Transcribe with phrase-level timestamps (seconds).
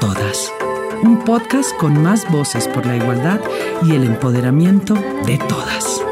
[0.00, 0.52] todas.
[1.02, 3.40] Un podcast con más voces por la igualdad
[3.82, 4.94] y el empoderamiento
[5.24, 6.02] de todas.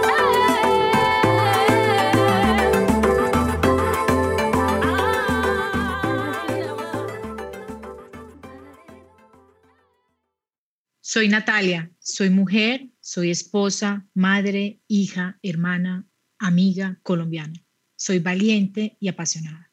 [11.02, 16.08] Soy Natalia, soy mujer, soy esposa, madre, hija, hermana,
[16.38, 17.62] amiga colombiana.
[17.96, 19.70] Soy valiente y apasionada.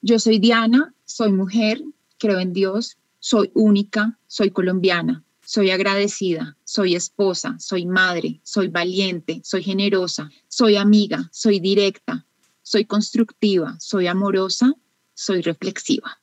[0.00, 1.80] Yo soy Diana, soy mujer,
[2.22, 9.40] creo en Dios, soy única, soy colombiana, soy agradecida, soy esposa, soy madre, soy valiente,
[9.42, 12.24] soy generosa, soy amiga, soy directa,
[12.62, 14.72] soy constructiva, soy amorosa,
[15.14, 16.20] soy reflexiva.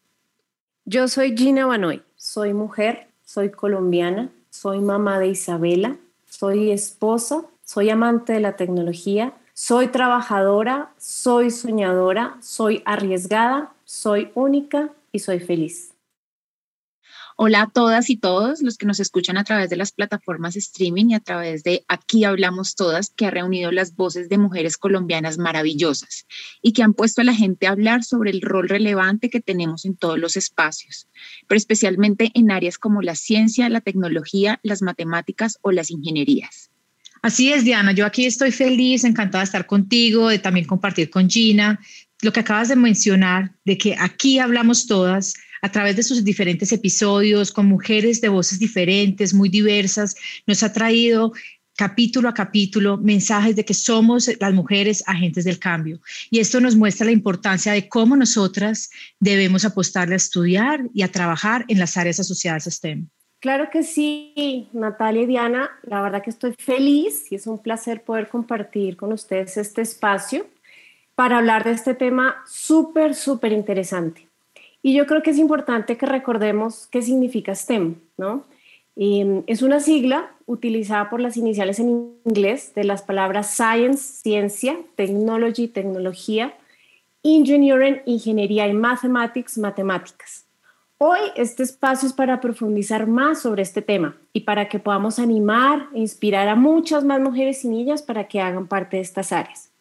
[0.85, 5.97] Yo soy Gina Banoy, soy mujer, soy colombiana, soy mamá de Isabela,
[6.29, 14.93] soy esposa, soy amante de la tecnología, soy trabajadora, soy soñadora, soy arriesgada, soy única
[15.11, 15.88] y soy feliz.
[17.41, 21.05] Hola a todas y todos los que nos escuchan a través de las plataformas streaming
[21.11, 25.37] y a través de Aquí Hablamos Todas, que ha reunido las voces de mujeres colombianas
[25.37, 26.27] maravillosas
[26.61, 29.85] y que han puesto a la gente a hablar sobre el rol relevante que tenemos
[29.85, 31.07] en todos los espacios,
[31.47, 36.71] pero especialmente en áreas como la ciencia, la tecnología, las matemáticas o las ingenierías.
[37.21, 37.93] Así es, Diana.
[37.93, 41.79] Yo aquí estoy feliz, encantada de estar contigo, de también compartir con Gina
[42.21, 46.71] lo que acabas de mencionar, de que aquí hablamos todas a través de sus diferentes
[46.71, 50.15] episodios, con mujeres de voces diferentes, muy diversas,
[50.47, 51.33] nos ha traído
[51.79, 56.01] capítulo a capítulo mensajes de que somos las mujeres agentes del cambio.
[56.29, 61.11] Y esto nos muestra la importancia de cómo nosotras debemos apostarle a estudiar y a
[61.11, 63.07] trabajar en las áreas asociadas a STEM.
[63.39, 68.03] Claro que sí, Natalia y Diana, la verdad que estoy feliz y es un placer
[68.03, 70.47] poder compartir con ustedes este espacio
[71.15, 74.28] para hablar de este tema súper, súper interesante.
[74.81, 78.45] Y yo creo que es importante que recordemos qué significa STEM, ¿no?
[78.95, 84.77] Mm, es una sigla utilizada por las iniciales en inglés de las palabras science, ciencia,
[84.95, 86.53] technology, tecnología,
[87.23, 90.45] engineering, ingeniería y mathematics, matemáticas.
[90.97, 95.87] Hoy este espacio es para profundizar más sobre este tema y para que podamos animar
[95.93, 99.71] e inspirar a muchas más mujeres y niñas para que hagan parte de estas áreas.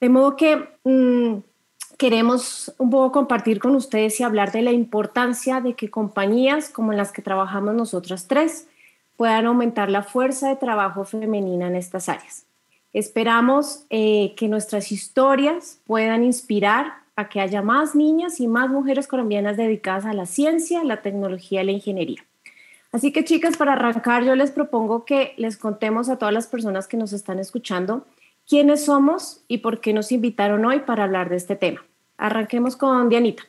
[0.00, 1.38] De modo que mm,
[1.98, 6.92] queremos un poco compartir con ustedes y hablar de la importancia de que compañías como
[6.92, 8.66] las que trabajamos nosotras tres
[9.16, 12.46] puedan aumentar la fuerza de trabajo femenina en estas áreas.
[12.92, 19.06] Esperamos eh, que nuestras historias puedan inspirar a que haya más niñas y más mujeres
[19.06, 22.24] colombianas dedicadas a la ciencia, la tecnología y la ingeniería.
[22.92, 26.86] Así que chicas, para arrancar yo les propongo que les contemos a todas las personas
[26.86, 28.04] que nos están escuchando
[28.48, 31.84] quiénes somos y por qué nos invitaron hoy para hablar de este tema.
[32.16, 33.44] Arranquemos con Dianita.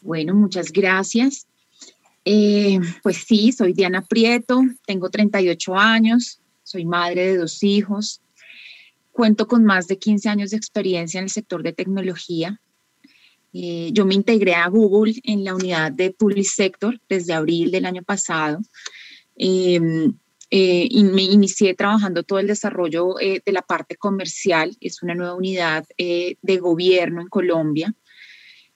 [0.00, 1.46] Bueno, muchas gracias.
[2.24, 8.20] Eh, pues sí, soy Diana Prieto, tengo 38 años, soy madre de dos hijos,
[9.10, 12.60] cuento con más de 15 años de experiencia en el sector de tecnología.
[13.52, 17.84] Eh, yo me integré a Google en la unidad de Public Sector desde abril del
[17.84, 18.60] año pasado.
[19.36, 20.14] Em,
[20.54, 25.14] eh, y me inicié trabajando todo el desarrollo eh, de la parte comercial, es una
[25.14, 27.94] nueva unidad eh, de gobierno en Colombia.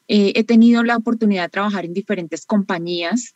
[0.09, 3.35] he tenido la oportunidad de trabajar en diferentes compañías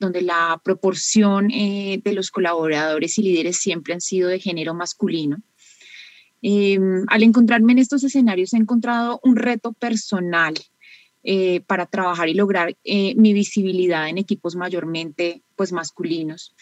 [0.00, 5.36] donde la proporción de los colaboradores y líderes siempre han sido de género masculino.
[6.42, 10.54] Em, al encontrarme en estos escenarios he encontrado un reto personal
[11.66, 16.54] para trabajar y lograr mi visibilidad en equipos mayormente pues masculinos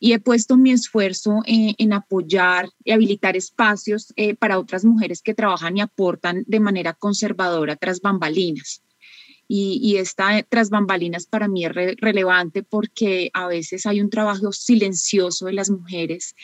[0.00, 5.34] y he puesto mi esfuerzo en apoyar y habilitar espacios eh, para otras mujeres que
[5.34, 8.82] trabajan y aportan de manera conservadora tras bambalinas.
[9.48, 14.52] Y, y esta tras bambalinas para mí es relevante porque a veces hay un trabajo
[14.52, 16.34] silencioso de las mujeres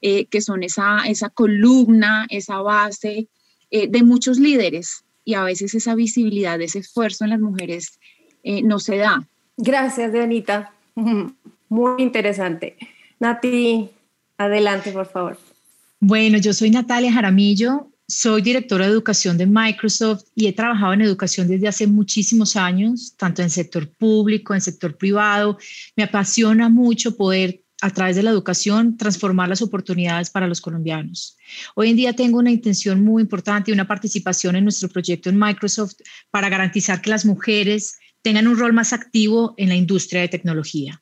[0.00, 3.28] eh, que son esa, esa columna, esa base
[3.70, 7.98] eh, de muchos líderes y a veces esa visibilidad, ese esfuerzo en las mujeres
[8.44, 9.24] no se da.
[9.56, 10.74] Gracias, Dianita.
[11.68, 12.76] Muy interesante.
[13.22, 13.88] Nati,
[14.36, 15.38] adelante, por favor.
[16.00, 21.02] Bueno, yo soy Natalia Jaramillo, soy directora de educación de Microsoft y he trabajado en
[21.02, 25.56] educación desde hace muchísimos años, tanto en sector público, en sector privado.
[25.94, 31.36] Me apasiona mucho poder a través de la educación transformar las oportunidades para los colombianos.
[31.76, 35.38] Hoy en día tengo una intención muy importante y una participación en nuestro proyecto en
[35.38, 35.94] Microsoft
[36.32, 41.01] para garantizar que las mujeres tengan un rol más activo en la industria de tecnología.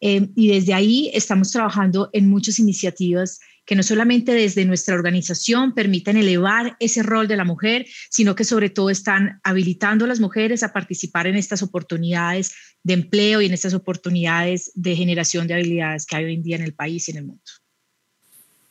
[0.00, 5.74] Eh, y desde ahí estamos trabajando en muchas iniciativas que no solamente desde nuestra organización
[5.74, 10.20] permiten elevar ese rol de la mujer, sino que sobre todo están habilitando a las
[10.20, 12.54] mujeres a participar en estas oportunidades
[12.84, 16.56] de empleo y en estas oportunidades de generación de habilidades que hay hoy en día
[16.56, 17.42] en el país y en el mundo.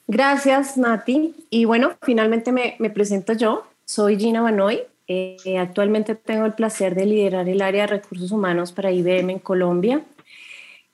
[0.08, 1.34] Gracias, Nati.
[1.50, 3.68] Y bueno, finalmente me, presento yo.
[3.86, 4.80] Soy Gina Banoy.
[5.08, 9.40] Eh, actualmente tengo el placer de liderar el área de recursos humanos para IBM en
[9.40, 10.04] Colombia.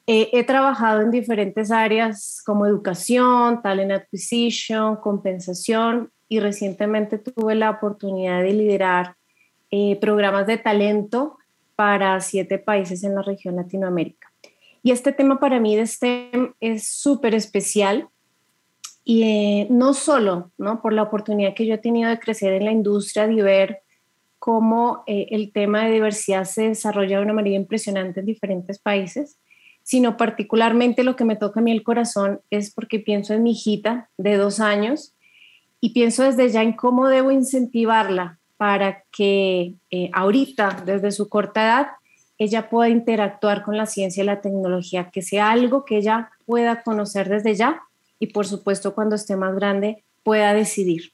[0.07, 7.69] Eh, he trabajado en diferentes áreas como educación, talent acquisition, compensación y recientemente tuve la
[7.69, 9.15] oportunidad de liderar
[9.69, 11.37] eh, programas de talento
[11.75, 14.31] para siete países en la región Latinoamérica.
[14.83, 18.09] Y este tema para mí de STEM es súper especial
[19.03, 20.81] y eh, no solo ¿no?
[20.81, 23.81] por la oportunidad que yo he tenido de crecer en la industria, de ver
[24.39, 29.37] cómo el tema de diversidad se desarrolla de una manera impresionante en diferentes países,
[29.91, 33.51] sino particularmente lo que me toca a mí el corazón es porque pienso en mi
[33.51, 35.13] hijita de dos años
[35.81, 41.63] y pienso desde ya en cómo debo incentivarla para que eh, ahorita, desde su corta
[41.63, 41.87] edad,
[42.37, 46.83] ella pueda interactuar con la ciencia y la tecnología, que sea algo que ella pueda
[46.83, 47.81] conocer desde ya
[48.17, 51.11] y por supuesto cuando esté más grande pueda decidir.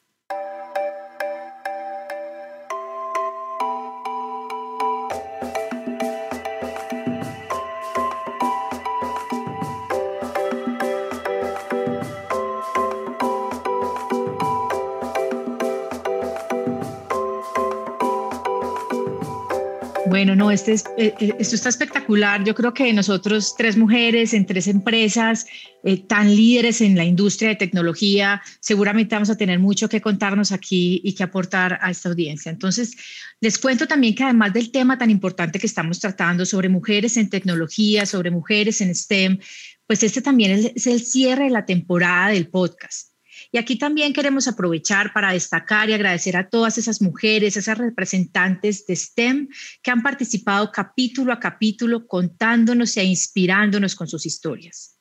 [20.51, 22.43] Este eh, eh, esto está espectacular.
[22.43, 25.45] Yo creo que nosotros, tres mujeres en tres empresas
[25.83, 30.51] eh, tan líderes en la industria de tecnología, seguramente vamos a tener mucho que contarnos
[30.51, 32.51] aquí y que aportar a esta audiencia.
[32.51, 32.95] Entonces,
[33.41, 37.29] les cuento también que además del tema tan importante que estamos tratando sobre mujeres en
[37.29, 39.39] tecnología, sobre mujeres en STEM,
[39.85, 43.16] pues este también es el cierre de la temporada del podcast.
[43.51, 48.85] Y aquí también queremos aprovechar para destacar y agradecer a todas esas mujeres, esas representantes
[48.85, 49.47] de STEM
[49.81, 54.97] que han participado capítulo a capítulo contándonos e inspirándonos con sus historias.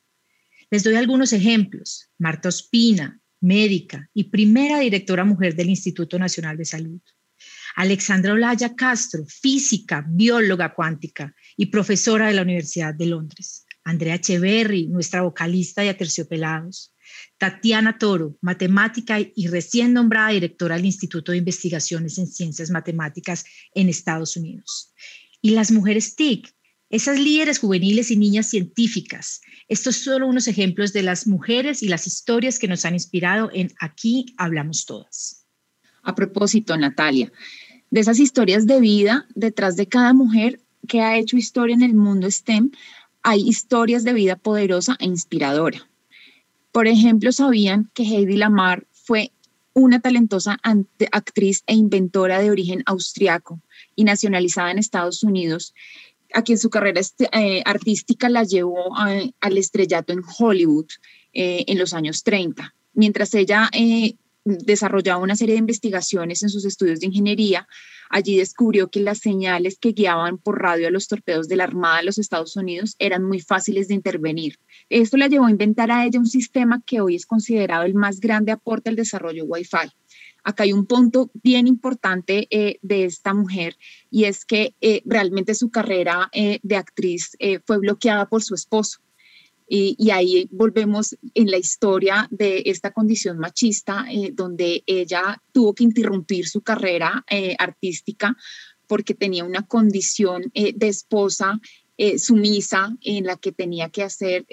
[0.70, 2.10] Les doy algunos ejemplos.
[2.18, 7.00] Marta Ospina, médica y primera directora mujer del Instituto Nacional de Salud.
[7.76, 13.66] Alexandra Olaya Castro, física, bióloga cuántica y profesora de la Universidad de Londres.
[13.84, 16.92] Andrea Echeverry, nuestra vocalista de Aterciopelados.
[17.38, 23.88] Tatiana Toro, matemática y recién nombrada directora del Instituto de Investigaciones en Ciencias Matemáticas en
[23.88, 24.92] Estados Unidos.
[25.40, 26.54] Y las mujeres TIC,
[26.88, 29.40] esas líderes juveniles y niñas científicas.
[29.68, 33.50] Estos son solo unos ejemplos de las mujeres y las historias que nos han inspirado
[33.52, 35.46] en Aquí Hablamos Todas.
[36.02, 37.32] A propósito, Natalia,
[37.90, 41.94] de esas historias de vida, detrás de cada mujer que ha hecho historia en el
[41.94, 42.70] mundo STEM,
[43.22, 45.88] hay historias de vida poderosa e inspiradora.
[46.76, 49.32] Por ejemplo, sabían que Heidi Lamar fue
[49.72, 50.58] una talentosa
[51.10, 53.62] actriz e inventora de origen austriaco
[53.94, 55.72] y nacionalizada en Estados Unidos,
[56.34, 60.88] a quien su carrera este, eh, artística la llevó al estrellato en Hollywood
[61.32, 62.74] eh, en los años 30.
[62.92, 67.66] Mientras ella eh, desarrollaba una serie de investigaciones en sus estudios de ingeniería.
[68.08, 71.98] Allí descubrió que las señales que guiaban por radio a los torpedos de la Armada
[71.98, 74.58] de los Estados Unidos eran muy fáciles de intervenir.
[74.88, 78.20] Esto la llevó a inventar a ella un sistema que hoy es considerado el más
[78.20, 79.90] grande aporte al desarrollo Wi-Fi.
[80.44, 83.76] Acá hay un punto bien importante eh, de esta mujer
[84.12, 89.00] y es que eh, realmente su carrera eh, de actriz fue bloqueada por su esposo.
[89.68, 95.84] Y, ahí volvemos en la historia de esta condición machista, eh, donde ella tuvo que
[95.84, 98.36] interrumpir su carrera eh, artística
[98.86, 101.60] porque tenía una condición eh, de esposa
[102.18, 104.44] sumisa en la que tenía que hacer,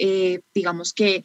[0.55, 1.23] digamos que,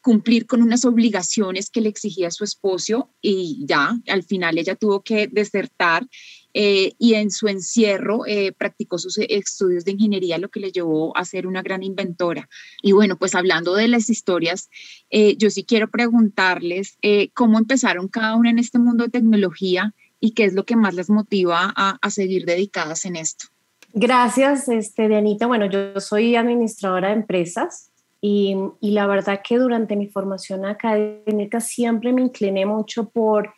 [0.00, 5.02] cumplir con unas obligaciones que le exigía su esposo y ya, al final ella tuvo
[5.02, 6.08] que desertar
[6.54, 11.16] eh, y en su encierro eh, practicó sus estudios de ingeniería, lo que le llevó
[11.16, 12.48] a ser una gran inventora.
[12.82, 14.70] Y bueno, pues hablando de las historias,
[15.10, 16.98] eh, yo sí quiero preguntarles
[17.34, 20.94] cómo empezaron cada una en este mundo de tecnología y qué es lo que más
[20.94, 23.46] les motiva a, seguir dedicadas en esto.
[23.92, 25.46] Gracias, este, Dianita.
[25.46, 27.90] Bueno, yo soy administradora de empresas
[28.20, 33.52] y, y la verdad que durante mi formación académica siempre me incliné mucho por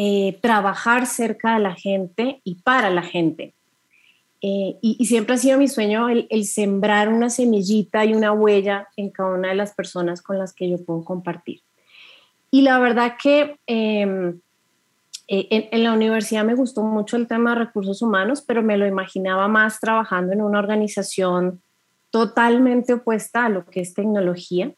[0.00, 3.52] eh, trabajar cerca de la gente y para la gente.
[4.40, 9.10] Eh, y, siempre ha sido mi sueño el, sembrar una semillita y una huella en
[9.10, 11.62] cada una de las personas con las que yo puedo compartir.
[12.52, 14.38] Y la verdad que em,
[15.26, 18.86] eh, en, la universidad me gustó mucho el tema de recursos humanos, pero me lo
[18.86, 21.60] imaginaba más trabajando en una organización
[22.12, 24.72] totalmente opuesta a lo que es tecnología.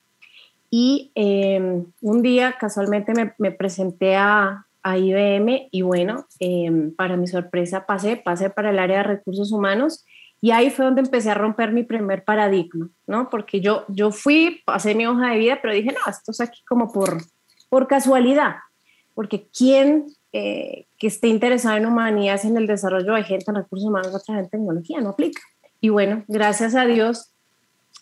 [0.71, 7.87] Y em, un día casualmente me, presenté a, IBM y bueno, em, para mi sorpresa
[7.87, 10.05] pasé, pasé para el área de recursos humanos
[10.41, 13.29] y ahí fue donde empecé a romper mi primer paradigma, ¿no?
[13.29, 16.63] Porque yo, yo fui, pasé mi hoja de vida, pero dije, no, esto es aquí
[16.67, 17.19] como por,
[17.69, 18.57] por casualidad,
[19.15, 23.89] porque ¿quién eh, que esté interesado en humanidades, en el desarrollo de gente, en recursos
[23.89, 25.43] humanos, otra en tecnología, no aplica?
[25.81, 27.33] Y bueno, gracias a Dios,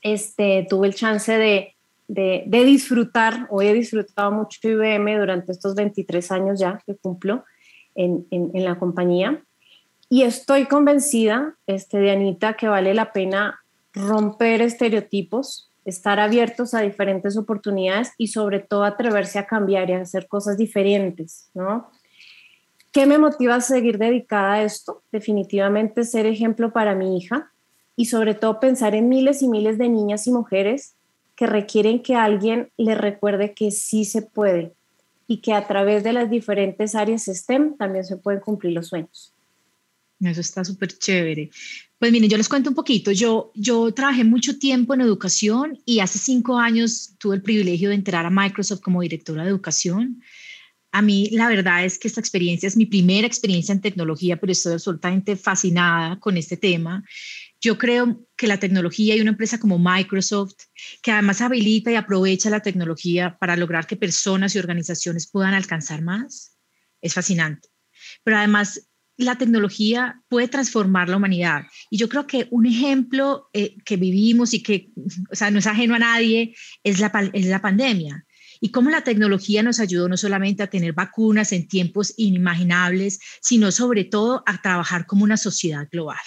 [0.02, 1.74] este, tuve el chance de,
[2.08, 7.44] de, disfrutar, hoy he disfrutado mucho IBM durante estos 23 años ya que cumplo
[7.94, 9.42] en, en, la compañía
[10.08, 13.60] y estoy convencida, este, Dianita, que vale la pena
[13.92, 20.00] romper estereotipos, estar abiertos a diferentes oportunidades y sobre todo atreverse a cambiar y a
[20.00, 21.90] hacer cosas diferentes, ¿no?
[22.90, 25.02] ¿Qué me motiva a seguir dedicada a esto?
[25.12, 27.52] Definitivamente ser ejemplo para mi hija
[27.96, 30.94] y sobre todo pensar en miles y miles de niñas y mujeres
[31.38, 34.72] que requieren que alguien les recuerde que sí se puede
[35.28, 39.32] y que a través de las diferentes áreas STEM también se pueden cumplir los sueños.
[40.20, 41.50] Eso está súper chévere.
[41.96, 43.12] Pues miren, yo les cuento un poquito.
[43.12, 47.94] Yo, yo trabajé mucho tiempo en educación y hace cinco años tuve el privilegio de
[47.94, 50.20] entrar a Microsoft como directora de educación.
[50.90, 54.50] A mí la verdad es que esta experiencia es mi primera experiencia en tecnología, pero
[54.50, 57.04] estoy absolutamente fascinada con este tema.
[57.60, 60.54] Yo creo que la tecnología y una empresa como Microsoft,
[61.02, 66.02] que además habilita y aprovecha la tecnología para lograr que personas y organizaciones puedan alcanzar
[66.02, 66.56] más,
[67.00, 67.68] es fascinante.
[68.22, 71.62] Pero además la tecnología puede transformar la humanidad.
[71.90, 74.90] Y yo creo que un ejemplo eh, que vivimos y que,
[75.30, 78.24] o sea, no es ajeno a nadie, es la, es la pandemia.
[78.60, 83.72] Y cómo la tecnología nos ayudó no solamente a tener vacunas en tiempos inimaginables, sino
[83.72, 86.18] sobre todo a trabajar como una sociedad global.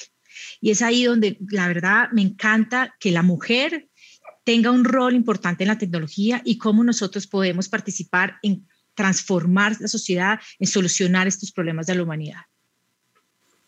[0.61, 3.89] Y es ahí donde la verdad me encanta que la mujer
[4.43, 9.87] tenga un rol importante en la tecnología y cómo nosotros podemos participar en transformar la
[9.87, 12.41] sociedad, en solucionar estos problemas de la humanidad.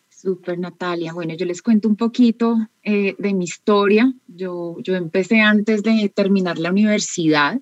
[0.08, 1.12] Súper, Natalia.
[1.12, 4.10] Bueno, yo les cuento un poquito eh, de mi historia.
[4.26, 7.60] Yo, yo empecé antes de terminar la universidad.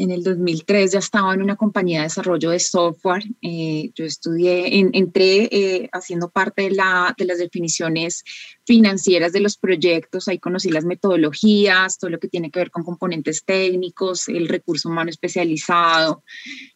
[0.00, 3.22] En el 2003 ya estaba en una compañía de desarrollo de software.
[3.42, 8.24] Eh, yo estudié, entré eh, haciendo parte de, la, de las definiciones
[8.64, 10.26] financieras de los proyectos.
[10.26, 14.88] Ahí conocí las metodologías, todo lo que tiene que ver con componentes técnicos, el recurso
[14.88, 16.24] humano especializado,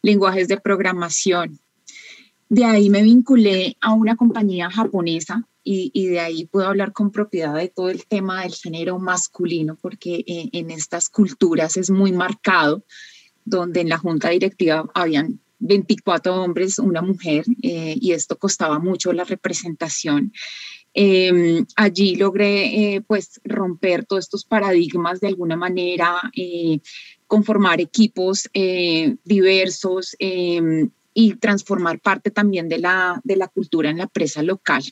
[0.03, 1.59] lenguajes de programación.
[2.47, 7.55] De ahí me vinculé a una compañía japonesa y, de ahí puedo hablar con propiedad
[7.55, 12.83] de todo el tema del género masculino, porque eh, en estas culturas es muy marcado,
[13.45, 19.13] donde en la junta directiva habían 24 hombres, una mujer, eh, y esto costaba mucho
[19.13, 20.33] la representación.
[20.93, 26.19] Em, allí logré eh, pues romper todos estos paradigmas de alguna manera,
[27.27, 28.49] conformar equipos
[29.23, 34.83] diversos em, y transformar parte también de la, de la cultura en la empresa local.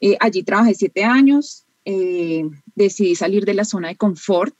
[0.00, 2.42] Eh, allí trabajé siete años, eh,
[2.74, 4.54] decidí salir de la zona de confort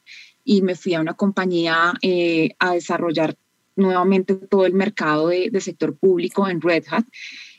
[0.45, 3.37] y me fui a una compañía eh, a desarrollar
[3.77, 7.05] nuevamente todo el mercado de, de, sector público en Red Hat.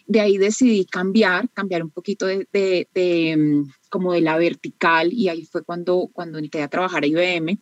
[0.08, 5.12] De ahí decidí cambiar, cambiar un poquito de, de, de mm, como de la vertical
[5.14, 7.58] y ahí fue cuando, cuando entré a trabajar a IBM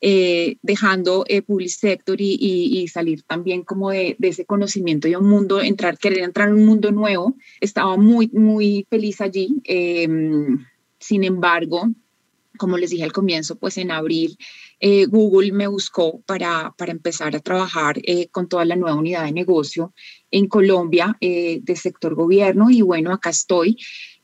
[0.00, 5.60] eh, dejando eh, public sector y, salir también como de, ese conocimiento y un mundo,
[5.60, 7.36] entrar, querer entrar en un mundo nuevo.
[7.60, 9.60] Estaba muy, muy feliz allí.
[9.64, 10.64] Em,
[11.00, 11.88] sin embargo,
[12.58, 14.36] como les dije al comienzo, pues en abril
[14.80, 17.96] eh, Google me buscó para, para empezar a trabajar
[18.30, 19.94] con toda la nueva unidad de negocio
[20.30, 23.76] en Colombia de sector gobierno y bueno, acá estoy.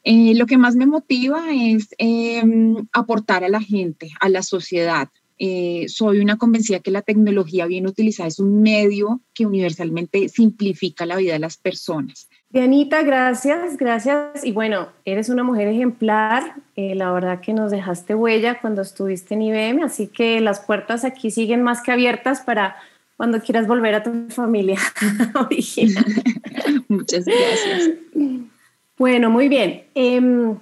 [0.04, 5.86] lo que más me motiva es em, aportar a la gente, a la sociedad, eh,
[5.88, 11.16] soy una convencida que la tecnología bien utilizada es un medio que universalmente simplifica la
[11.16, 12.28] vida de las personas.
[12.54, 14.44] Dianita, gracias, gracias.
[14.44, 16.54] Y bueno, eres una mujer ejemplar.
[16.76, 21.04] Eh, la verdad que nos dejaste huella cuando estuviste en IBM, así que las puertas
[21.04, 22.76] aquí siguen más que abiertas para
[23.16, 24.78] cuando quieras volver a tu familia
[25.34, 26.04] original.
[26.88, 27.90] Muchas gracias.
[28.96, 29.86] Bueno, muy bien.
[29.96, 30.56] Em,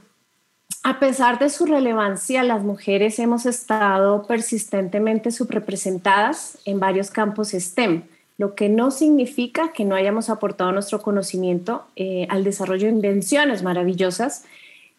[0.84, 8.04] a pesar de su relevancia, las mujeres hemos estado persistentemente subrepresentadas en varios campos STEM,
[8.42, 13.62] lo que no significa que no hayamos aportado nuestro conocimiento eh, al desarrollo de invenciones
[13.62, 14.44] maravillosas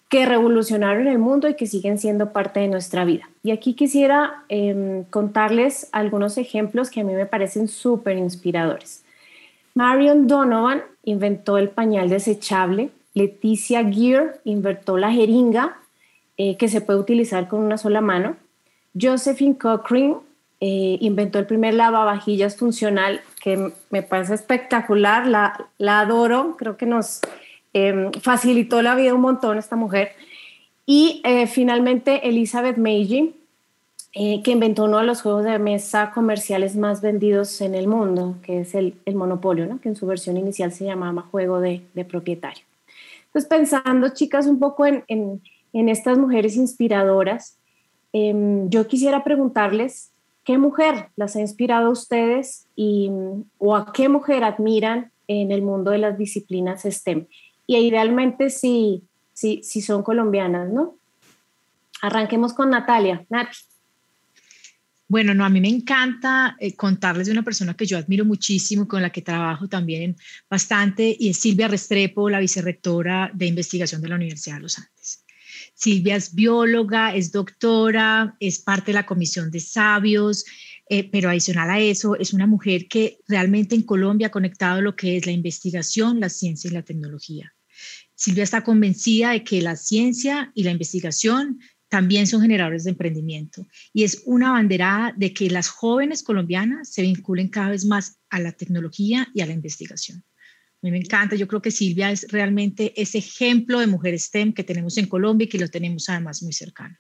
[0.08, 3.30] que revolucionaron el mundo y que siguen siendo parte de nuestra vida.
[3.44, 9.04] Y aquí quisiera em, contarles algunos ejemplos que a mí me parecen súper inspiradores.
[9.74, 15.76] Marion Donovan inventó el pañal desechable Leticia Gear inventó la jeringa
[16.38, 18.38] eh, que se puede utilizar con una sola mano.
[19.00, 20.16] Josephine Cochrane
[20.66, 27.20] eh, inventó el primer lavavajillas funcional que me parece espectacular, la, adoro, creo que nos
[27.74, 30.14] em, facilitó la vida un montón esta mujer.
[30.86, 33.36] Y eh, finalmente Elizabeth Meiji,
[34.14, 38.38] eh, que inventó uno de los juegos de mesa comerciales más vendidos en el mundo,
[38.42, 39.82] que es el, el Monopolio, ¿no?
[39.82, 42.64] que en su versión inicial se llamaba Juego de, Propietario.
[43.26, 45.42] Entonces, pensando, chicas, un poco en,
[45.74, 47.58] estas mujeres inspiradoras,
[48.14, 48.34] eh,
[48.70, 50.13] yo quisiera preguntarles
[50.44, 53.10] ¿Qué mujer las ha inspirado a ustedes y,
[53.58, 57.28] o a qué mujer admiran en el mundo de las disciplinas STEM?
[57.66, 60.96] Y idealmente si, si, si son colombianas, ¿no?
[62.02, 63.26] Arranquemos con Natalia.
[63.30, 63.48] Nat.
[65.08, 68.88] Bueno, no, a mí me encanta eh, contarles de una persona que yo admiro muchísimo,
[68.88, 70.18] con la que trabajo también
[70.50, 75.23] bastante, y es Silvia Restrepo, la vicerrectora de investigación de la Universidad de los Andes.
[75.84, 80.46] Silvia es bióloga, es doctora, es parte de la comisión de sabios,
[80.88, 84.96] eh, pero adicional a eso, es una mujer que realmente en Colombia ha conectado lo
[84.96, 87.54] que es la investigación, la ciencia y la tecnología.
[88.16, 91.60] Silvia está convencida de que la ciencia y la investigación
[91.90, 97.02] también son generadores de emprendimiento y es una banderada de que las jóvenes colombianas se
[97.02, 100.24] vinculen cada vez más a la tecnología y a la investigación.
[100.84, 104.52] A mí me encanta, yo creo que Silvia es realmente ese ejemplo de mujer STEM
[104.52, 106.98] que tenemos en Colombia y que lo tenemos además muy cercano.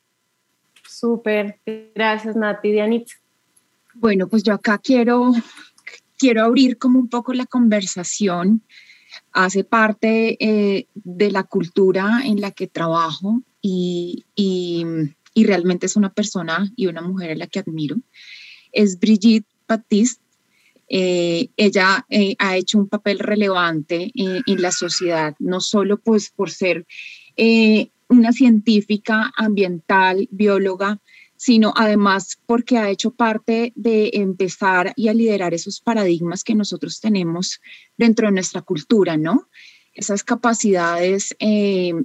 [0.88, 1.60] Súper,
[1.94, 2.72] gracias Nati.
[2.72, 3.12] Dianita.
[3.96, 5.34] Bueno, pues yo acá quiero,
[6.18, 8.64] quiero abrir como un poco la conversación.
[9.34, 14.86] Hace parte eh, de la cultura en la que trabajo y, y,
[15.34, 17.98] y realmente es una persona y una mujer a la que admiro.
[18.72, 20.23] Es Brigitte Baptiste
[20.96, 26.52] eh, ella eh, ha hecho un papel relevante en la sociedad, no solo pues por
[26.52, 26.86] ser
[27.36, 31.02] eh, una científica ambiental, bióloga,
[31.36, 37.02] sino además porque ha hecho parte de empezar y a liderar esos paradigmas que nosotros
[37.02, 37.60] tenemos
[37.98, 39.50] dentro de nuestra cultura, ¿no?
[39.96, 41.96] Esas capacidades que,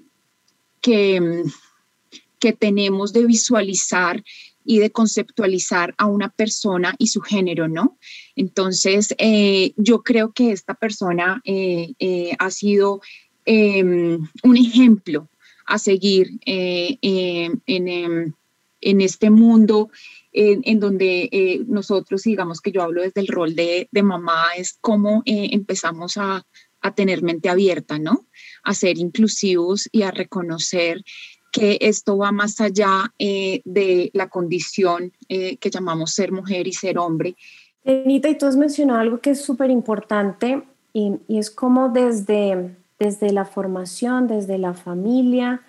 [0.81, 4.24] que tenemos de visualizar
[4.68, 7.98] y de conceptualizar a una persona y su género, ¿no?
[8.37, 13.00] Entonces, eh, yo creo que esta persona eh, eh, ha sido
[13.46, 15.31] em, un ejemplo
[15.64, 18.35] a seguir en, em,
[18.83, 19.88] en, este mundo
[20.33, 25.22] en, donde nosotros, digamos que yo hablo desde el rol de, de mamá, es cómo
[25.24, 26.46] empezamos a,
[26.83, 28.26] a tener mente abierta, ¿no?
[28.62, 31.02] A ser inclusivos y a reconocer
[31.50, 36.72] que esto va más allá eh, de la condición eh, que llamamos ser mujer y
[36.72, 37.37] ser hombre.
[37.84, 42.76] Anita, y tú has mencionado algo que es súper importante y, y, es como desde,
[42.98, 45.62] desde la formación, desde la familia,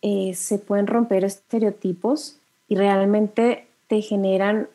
[0.00, 2.38] eh, se pueden romper estereotipos
[2.68, 4.68] y realmente te generan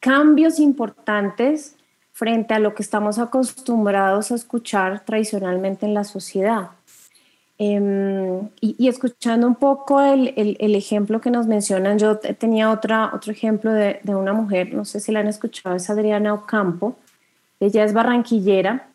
[0.00, 1.74] cambios importantes
[2.12, 6.70] frente a lo que estamos acostumbrados a escuchar tradicionalmente en la sociedad.
[7.60, 13.32] Em, y, escuchando un poco el, el, ejemplo que nos mencionan, yo tenía otra, otro
[13.32, 16.96] ejemplo de, de, una mujer, no sé si la han escuchado, es Adriana Ocampo.
[17.58, 18.88] Ella es barranquillera,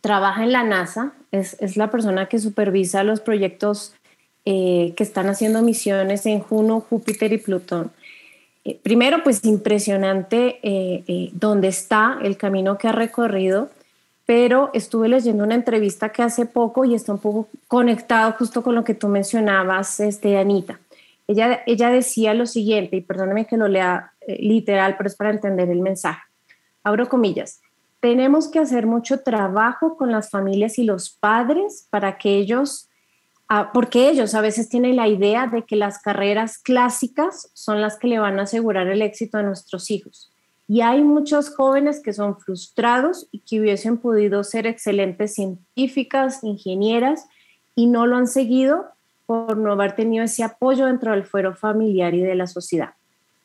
[0.00, 3.94] trabaja en la NASA, es, es la persona que supervisa los proyectos
[4.46, 7.90] eh, que están haciendo misiones en Juno, Júpiter y Plutón.
[8.64, 13.70] Eh, primero, pues impresionante eh, dónde está, el camino que ha recorrido
[14.26, 18.74] pero estuve leyendo una entrevista que hace poco y está un poco conectado justo con
[18.74, 20.80] lo que tú mencionabas, este, Anita.
[21.28, 25.30] Ella, ella decía lo siguiente, y perdóname que lo lea eh, literal, pero es para
[25.30, 26.22] entender el mensaje.
[26.82, 27.60] Abro comillas.
[28.00, 32.88] Tenemos que hacer mucho trabajo con las familias y los padres para que ellos,
[33.48, 37.96] ah, porque ellos a veces tienen la idea de que las carreras clásicas son las
[37.96, 40.32] que le van a asegurar el éxito a nuestros hijos
[40.68, 47.26] y hay muchos jóvenes que son frustrados y que hubiesen podido ser excelentes científicas, ingenieras,
[47.76, 48.86] y no lo han seguido
[49.26, 52.94] por no haber tenido ese apoyo dentro del fuero familiar y de la sociedad.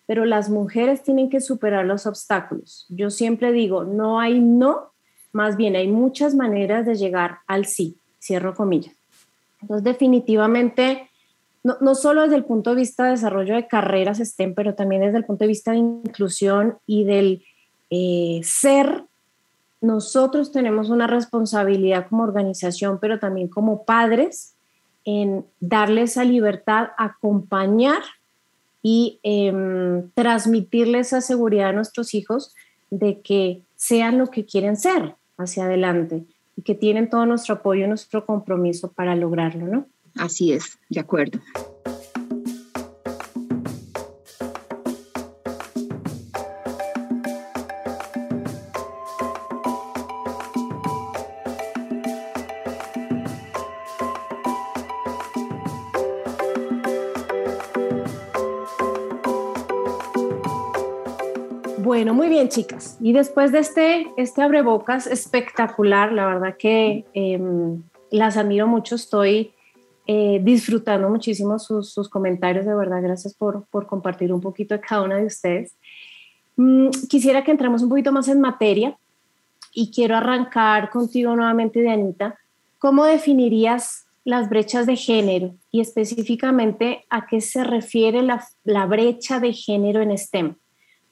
[0.08, 2.86] Pero las mujeres tienen que superar los obstáculos.
[2.90, 4.92] Yo siempre digo, no hay no,
[5.32, 8.96] más bien hay muchas maneras de llegar al sí, cierro comillas.
[9.62, 11.11] Entonces, definitivamente
[11.64, 15.02] no, no, solo desde el punto de vista de desarrollo de carreras STEM, pero también
[15.02, 17.44] desde el punto de vista de inclusión y del
[17.90, 19.04] eh, ser,
[19.80, 24.56] nosotros tenemos una responsabilidad como organización, pero también como padres,
[25.04, 28.02] en darle esa libertad, acompañar
[28.84, 32.56] y eh, transmitirle esa seguridad a nuestros hijos
[32.90, 36.24] de que sean lo que quieren ser hacia adelante
[36.56, 39.86] y que tienen todo nuestro apoyo y nuestro compromiso para lograrlo, ¿no?
[40.16, 41.40] Así es, de acuerdo.
[61.92, 62.98] Bueno, muy bien, chicas.
[63.02, 69.52] Y después de este, este abrebocas espectacular, la verdad que em, las admiro mucho, estoy
[70.08, 75.18] eh, disfrutando muchísimo sus, comentarios, de verdad, gracias por, compartir un poquito de cada una
[75.18, 75.76] de ustedes.
[76.56, 78.98] Mm, quisiera que entremos un poquito más en materia
[79.74, 82.36] y quiero arrancar contigo nuevamente, Dianita.
[82.80, 89.40] ¿Cómo definirías las brechas de género y específicamente a qué se refiere la, la brecha
[89.40, 90.56] de género en STEM?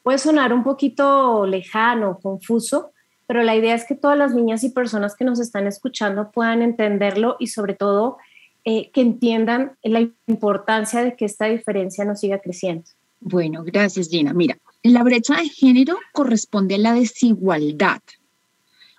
[0.02, 2.91] Puede sonar un poquito lejano, confuso,
[3.28, 6.63] pero la idea es que todas las niñas y personas que nos están escuchando puedan
[6.63, 8.17] entenderlo y sobre todo
[8.65, 12.84] eh, que entiendan la importancia de que esta diferencia no siga creciendo.
[13.19, 14.34] Bueno, gracias Gina.
[14.34, 18.02] Mira, la brecha de género corresponde a la desigualdad,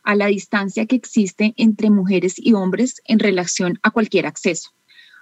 [0.03, 4.71] a la distancia que existe entre mujeres y hombres en relación a cualquier acceso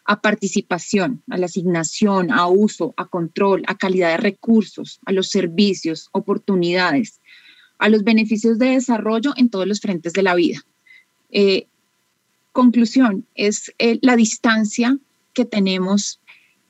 [0.08, 5.28] a participación, a la asignación, a uso, a control, a calidad de recursos, a los
[5.28, 7.20] servicios, oportunidades,
[7.78, 10.64] a los beneficios de desarrollo en todos los frentes de la vida.
[11.30, 11.66] Eh,
[12.58, 14.98] conclusión, es eh, la distancia
[15.32, 16.18] que tenemos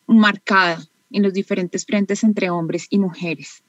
[0.06, 3.62] marcada en los diferentes frentes entre hombres y mujeres.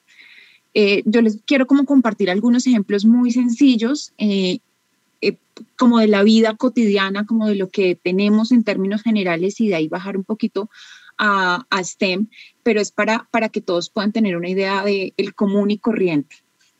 [0.73, 4.59] Eh, yo les quiero como compartir algunos ejemplos muy sencillos eh,
[5.77, 9.75] como de la vida cotidiana, como de lo que tenemos en términos generales y de
[9.75, 10.69] ahí bajar un poquito
[11.17, 12.27] a, STEM,
[12.63, 16.35] pero es para, para que todos puedan tener una idea de el común y corriente.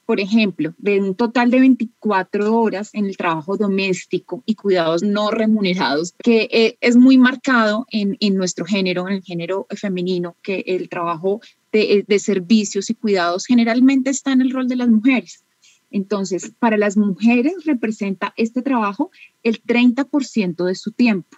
[0.09, 5.29] Por ejemplo, de un total de 24 horas en el trabajo doméstico y cuidados no
[5.29, 10.63] remunerados, que eh, es muy marcado en, en, nuestro género, en el género femenino, que
[10.65, 11.41] el trabajo
[11.71, 15.43] de, de servicios y cuidados generalmente está en el rol de las mujeres.
[15.91, 19.11] Entonces, para las mujeres representa este trabajo
[19.43, 21.37] el 30% de su tiempo.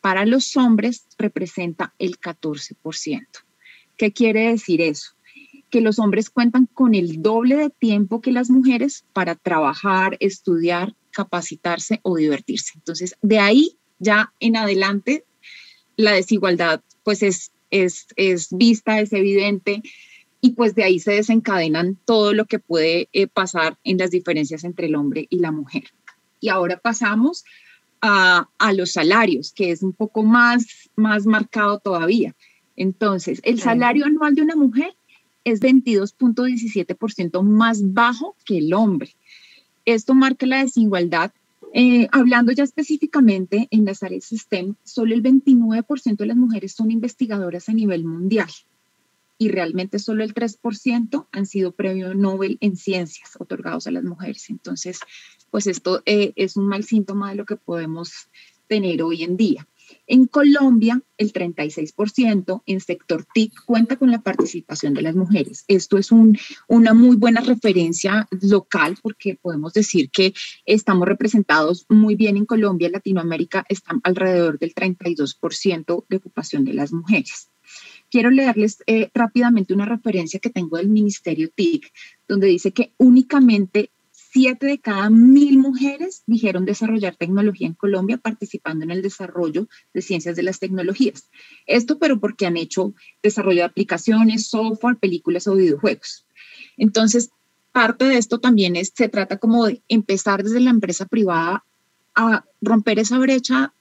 [0.00, 3.26] Para los hombres representa el 14%.
[3.98, 5.17] ¿Qué quiere decir eso?
[5.70, 10.94] Que los hombres cuentan con el doble de tiempo que las mujeres para trabajar, estudiar,
[11.10, 12.72] capacitarse o divertirse.
[12.76, 15.24] Entonces, de ahí ya en adelante,
[15.96, 19.82] la desigualdad pues es, es, es vista, es evidente
[20.40, 24.64] y pues de ahí se desencadenan todo lo que puede eh, pasar en las diferencias
[24.64, 25.84] entre el hombre y la mujer.
[26.40, 27.44] Y ahora pasamos
[28.00, 32.36] a, a, los salarios, que es un poco más, más marcado todavía.
[32.76, 34.94] Entonces, el salario anual de una mujer
[35.50, 39.14] es 22.17% más bajo que el hombre.
[39.84, 41.32] Esto marca la desigualdad.
[41.74, 46.90] Eh, hablando ya específicamente en las áreas STEM, solo el 29% de las mujeres son
[46.90, 48.48] investigadoras a nivel mundial
[49.38, 54.50] y realmente solo el 3% han sido premio Nobel en ciencias otorgados a las mujeres.
[54.50, 54.98] Entonces,
[55.50, 58.28] pues esto eh, es un mal síntoma de lo que podemos
[58.66, 59.66] tener hoy en día.
[60.06, 65.64] En Colombia, el 36% en sector TIC cuenta con la participación de las mujeres.
[65.68, 70.32] Esto es un, una muy buena referencia local porque podemos decir que
[70.64, 76.92] estamos representados muy bien en Colombia, Latinoamérica, están alrededor del 32% de ocupación de las
[76.92, 77.50] mujeres.
[78.10, 81.92] Quiero leerles eh, rápidamente una referencia que tengo del Ministerio TIC,
[82.26, 83.90] donde dice que únicamente
[84.30, 90.02] siete de cada mil mujeres dijeron desarrollar tecnología en Colombia participando en el desarrollo de
[90.02, 91.30] ciencias de las tecnologías.
[91.66, 96.26] Esto pero porque han hecho desarrollo de aplicaciones, software, películas o videojuegos.
[96.76, 97.30] Entonces,
[97.72, 101.64] parte de esto también es, se trata como de empezar desde la empresa privada
[102.14, 103.72] a romper esa brecha,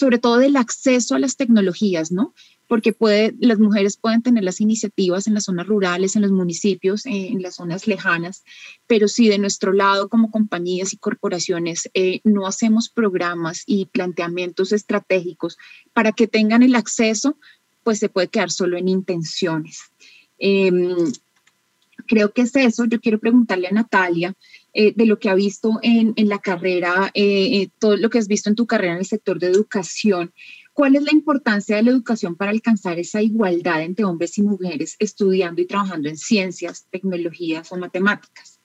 [0.00, 2.32] sobre todo del acceso a las tecnologías, ¿no?
[2.68, 2.94] porque
[3.40, 7.42] las mujeres pueden tener las iniciativas en las zonas rurales, en los municipios, eh, en
[7.42, 8.44] las zonas lejanas,
[8.86, 14.72] pero si de nuestro lado como compañías y corporaciones eh, no hacemos programas y planteamientos
[14.72, 15.58] estratégicos
[15.92, 17.36] para que tengan el acceso,
[17.82, 19.80] pues se puede quedar solo en intenciones.
[20.38, 21.12] Em,
[22.10, 22.86] creo que es eso.
[22.86, 24.34] Yo quiero preguntarle a Natalia
[24.74, 27.12] eh, de lo que ha visto en, en la carrera,
[27.78, 30.32] todo lo que has visto en tu carrera en el sector de educación.
[30.72, 34.96] ¿Cuál es la importancia de la educación para alcanzar esa igualdad entre hombres y mujeres
[34.98, 38.60] estudiando y trabajando en ciencias, tecnologías o matemáticas?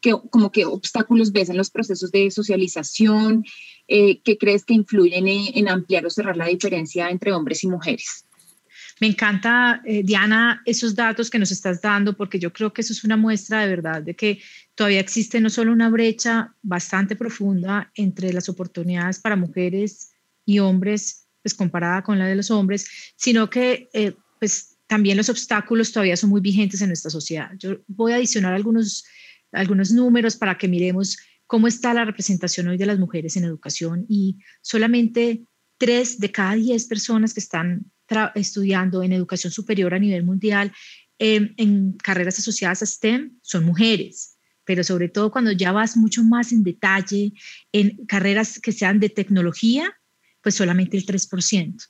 [0.00, 3.44] ¿Qué, como qué obstáculos ves en los procesos de socialización?
[3.88, 8.25] Eh, ¿Qué crees que influyen en, ampliar o cerrar la diferencia entre hombres y mujeres?
[9.00, 12.94] Me encanta, eh, Diana, esos datos que nos estás dando, porque yo creo que eso
[12.94, 14.40] es una muestra de verdad de que
[14.74, 20.12] todavía existe no solo una brecha bastante profunda entre las oportunidades para mujeres
[20.46, 25.28] y hombres pues comparada con la de los hombres, sino que eh, pues también los
[25.28, 27.50] obstáculos todavía son muy vigentes en nuestra sociedad.
[27.58, 29.04] Yo voy a adicionar algunos,
[29.52, 34.06] algunos números para que miremos cómo está la representación hoy de las mujeres en educación
[34.08, 35.44] y solamente
[35.78, 37.90] tres de cada diez personas que están
[38.34, 40.72] estudiando en educación superior a nivel mundial
[41.18, 46.22] em, en carreras asociadas a STEM son mujeres, pero sobre todo cuando ya vas mucho
[46.22, 47.32] más en detalle
[47.72, 49.92] en carreras que sean de tecnología,
[50.42, 51.88] pues solamente el 3%.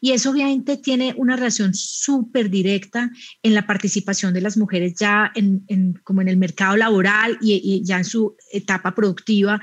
[0.00, 3.10] Y eso obviamente tiene una relación súper directa
[3.42, 7.98] en la participación de las mujeres ya en, como en el mercado laboral y, ya
[7.98, 9.60] en su etapa productiva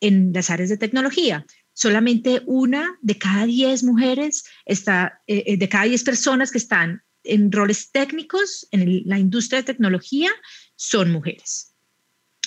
[0.00, 1.44] en las áreas de tecnología
[1.80, 7.02] solamente una de cada diez mujeres está, eh, eh, de cada diez personas que están
[7.24, 10.30] en roles técnicos en la industria de tecnología
[10.76, 11.74] son mujeres.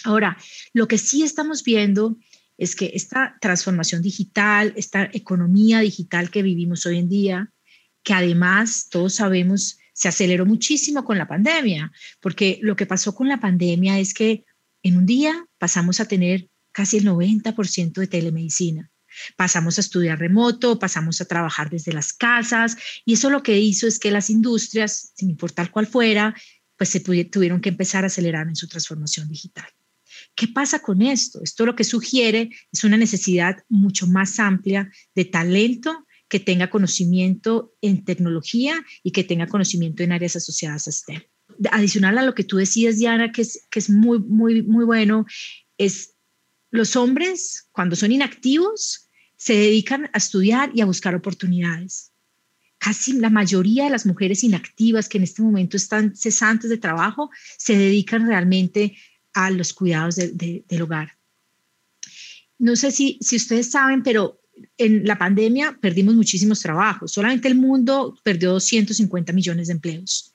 [0.03, 0.37] Ahora,
[0.73, 2.15] lo que sí estamos viendo
[2.59, 7.51] es que esta transformación digital, esta economía digital que vivimos hoy en día,
[8.03, 13.27] que además todos sabemos se aceleró muchísimo con la pandemia, porque lo que pasó con
[13.27, 14.45] la pandemia es que
[14.83, 18.91] en un día pasamos a tener casi el 90% de telemedicina.
[19.36, 23.88] Pasamos a estudiar remoto, pasamos a trabajar desde las casas y eso lo que hizo
[23.88, 26.36] es que las industrias, sin importar cuál fuera,
[26.78, 29.67] pues se tuvieron que empezar a acelerar en su transformación digital.
[30.36, 31.41] ¿Qué pasa con esto?
[31.43, 37.76] Esto lo que sugiere es una necesidad mucho más amplia de talento que tenga conocimiento
[37.82, 41.21] en tecnología y que tenga conocimiento en áreas asociadas a STEM.
[41.71, 45.26] Adicional a lo que tú decías, Diana, que es, que es muy, muy, muy bueno,
[45.78, 46.15] es
[46.71, 49.02] los hombres, cuando son inactivos,
[49.43, 52.13] se dedican a estudiar y a buscar oportunidades.
[52.77, 57.29] Casi la mayoría de las mujeres inactivas que en este momento están cesantes de trabajo
[57.58, 58.95] se dedican realmente
[59.34, 61.17] a los cuidados del hogar.
[62.58, 64.39] No sé si, si ustedes saben, pero
[64.77, 67.12] en la pandemia perdimos muchísimos trabajos.
[67.12, 70.34] Solamente el mundo perdió 250 millones de empleos.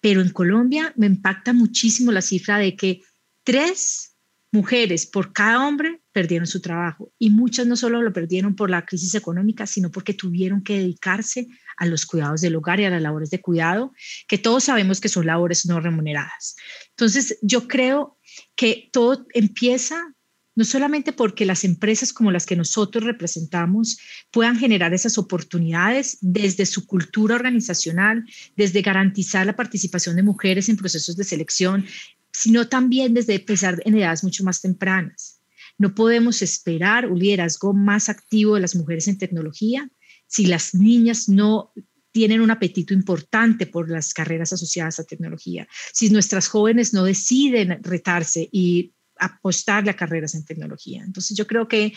[0.00, 3.02] Pero en Colombia me impacta muchísimo la cifra de que
[3.42, 4.14] tres
[4.50, 8.84] mujeres por cada hombre perdieron su trabajo y muchas no solo lo perdieron por la
[8.84, 13.02] crisis económica, sino porque tuvieron que dedicarse a los cuidados del hogar y a las
[13.02, 13.92] labores de cuidado,
[14.26, 16.56] que todos sabemos que son labores no remuneradas.
[16.90, 18.18] Entonces, yo creo
[18.56, 20.14] que todo empieza
[20.58, 23.96] no solamente porque las empresas como las que nosotros representamos
[24.32, 28.24] puedan generar esas oportunidades desde su cultura organizacional,
[28.56, 31.86] desde garantizar la participación de mujeres en procesos de selección,
[32.32, 35.40] sino también desde empezar en edades mucho más tempranas.
[35.78, 39.88] No podemos esperar un liderazgo más activo de las mujeres en tecnología
[40.26, 41.72] si las niñas no
[42.12, 47.82] tienen un apetito importante por las carreras asociadas a tecnología, si nuestras jóvenes no deciden
[47.82, 51.02] retarse y apostarle a carreras en tecnología.
[51.04, 51.92] Entonces yo creo que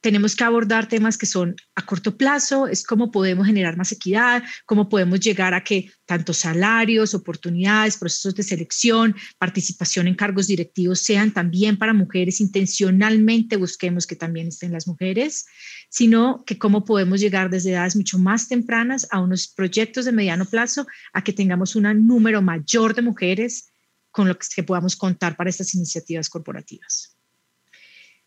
[0.00, 4.42] tenemos que abordar temas que son a corto plazo, es cómo podemos generar más equidad,
[4.64, 11.00] cómo podemos llegar a que tanto salarios, oportunidades, procesos de selección, participación en cargos directivos
[11.00, 15.46] sean también para mujeres, intencionalmente busquemos que también estén las mujeres,
[15.90, 20.46] sino que cómo podemos llegar desde edades mucho más tempranas a unos proyectos de mediano
[20.46, 23.70] plazo, a que tengamos un número mayor de mujeres
[24.10, 27.16] con lo que podamos contar para estas iniciativas corporativas.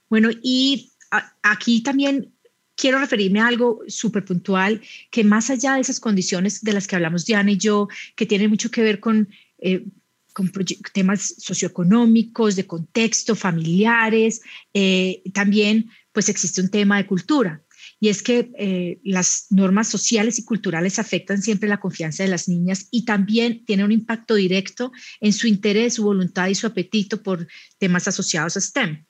[0.09, 0.92] Bueno, y
[1.41, 2.33] aquí también
[2.75, 6.95] quiero referirme a algo súper puntual, que más allá de esas condiciones de las que
[6.95, 9.85] hablamos Diana y yo, que tienen mucho que ver con, eh,
[10.33, 10.51] con
[10.93, 14.41] temas socioeconómicos, de contexto, familiares,
[14.73, 17.61] eh, también pues existe un tema de cultura.
[17.99, 22.49] Y es que eh, las normas sociales y culturales afectan siempre la confianza de las
[22.49, 27.23] niñas y también tienen un impacto directo en su interés, su voluntad y su apetito
[27.23, 27.47] por
[27.77, 29.05] temas asociados a STEM.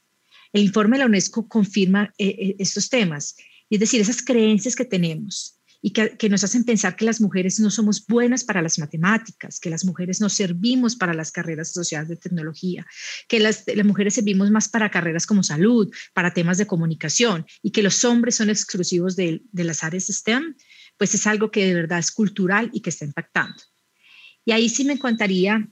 [0.54, 3.36] El informe de la UNESCO confirma eh, eh, estos temas,
[3.70, 7.70] es decir, esas creencias que tenemos y que, nos hacen pensar que las mujeres no
[7.70, 12.16] somos buenas para las matemáticas, que las mujeres no servimos para las carreras asociadas de
[12.16, 12.86] tecnología,
[13.28, 17.84] que las, mujeres servimos más para carreras como salud, para temas de comunicación y que
[17.84, 20.56] los hombres son exclusivos de, las áreas STEM,
[20.98, 23.62] pues es algo que de verdad es cultural y que está impactando.
[24.46, 25.68] Y ahí sí me encantaría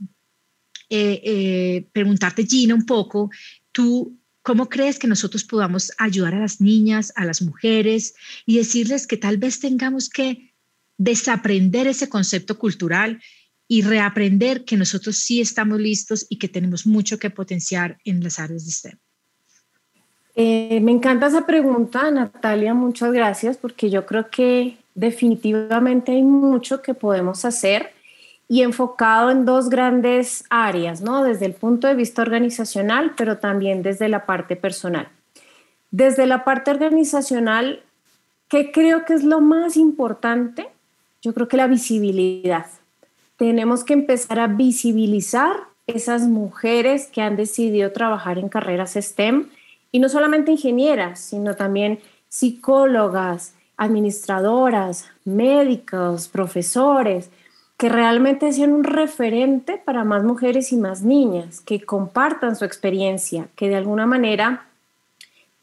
[0.89, 3.29] eh, preguntarte, Gina, un poco,
[3.71, 9.05] tú ¿Cómo crees que nosotros podamos ayudar a las niñas, a las mujeres y decirles
[9.05, 10.53] que tal vez tengamos que
[10.97, 13.21] desaprender ese concepto cultural
[13.67, 18.39] y reaprender que nosotros sí estamos listos y que tenemos mucho que potenciar en las
[18.39, 18.99] áreas de STEM?
[20.35, 26.81] Eh, me encanta esa pregunta, Natalia, muchas gracias, porque yo creo que definitivamente hay mucho
[26.81, 27.93] que podemos hacer
[28.51, 31.23] y enfocado en dos grandes áreas, ¿no?
[31.23, 35.07] Desde el punto de vista organizacional, pero también desde la parte personal.
[35.91, 37.83] Desde la parte organizacional,
[38.51, 40.67] ¿Qué creo que es lo más importante?
[41.21, 42.65] Yo creo que la visibilidad.
[43.37, 45.55] Tenemos que empezar a visibilizar
[45.87, 49.47] esas mujeres que han decidido trabajar en carreras STEM
[49.93, 57.29] y no solamente ingenieras, sino también psicólogas, administradoras, médicos, profesores,
[57.81, 63.47] que realmente sean un referente para más mujeres y más niñas, que compartan su experiencia,
[63.55, 64.67] que de alguna manera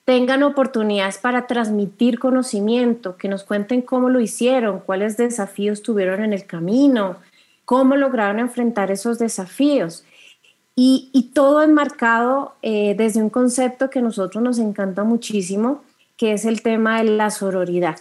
[0.04, 6.32] tengan oportunidades para transmitir conocimiento, que nos cuenten cómo lo hicieron, cuáles desafíos tuvieron en
[6.32, 7.18] el camino,
[7.64, 10.04] cómo lograron enfrentar esos desafíos.
[10.74, 15.84] Y, todo enmarcado eh, desde un concepto que a nosotros nos encanta muchísimo,
[16.16, 18.00] que es el tema de la sororidad.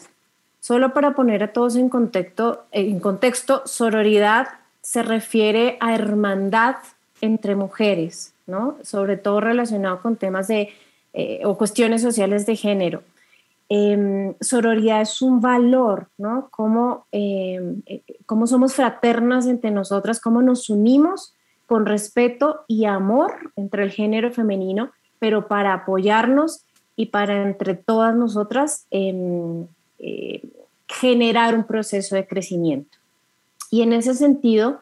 [0.68, 4.50] Solo para poner a todos en contexto, en contexto sororidad
[4.82, 6.76] se refiere a hermandad
[7.22, 8.76] entre mujeres, ¿no?
[8.84, 10.68] sobre todo relacionado con temas de,
[11.14, 13.02] eh, o cuestiones sociales de género.
[13.70, 16.50] Em, sororidad es un valor, ¿no?
[16.52, 21.34] Cómo, em, eh, cómo somos fraternas entre nosotras, cómo nos unimos
[21.66, 26.66] con respeto y amor entre el género femenino, pero para apoyarnos
[26.98, 29.66] y para entre todas nosotras em,
[30.00, 30.42] eh,
[30.88, 32.98] generar un proceso de crecimiento.
[33.70, 34.80] Y en ese sentido,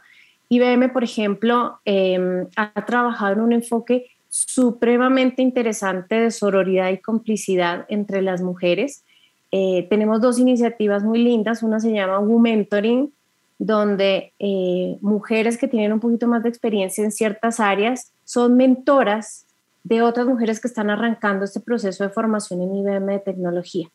[0.49, 7.86] IBM, por ejemplo, em, ha trabajado en un enfoque supremamente interesante de sororidad y complicidad
[7.89, 9.04] entre las mujeres.
[9.51, 13.12] Eh, tenemos dos iniciativas muy lindas, una se llama Mentoring,
[13.58, 19.45] donde eh, mujeres que tienen un poquito más de experiencia en ciertas áreas son mentoras
[19.84, 23.88] de otras mujeres que están arrancando este proceso de formación en IBM de tecnología.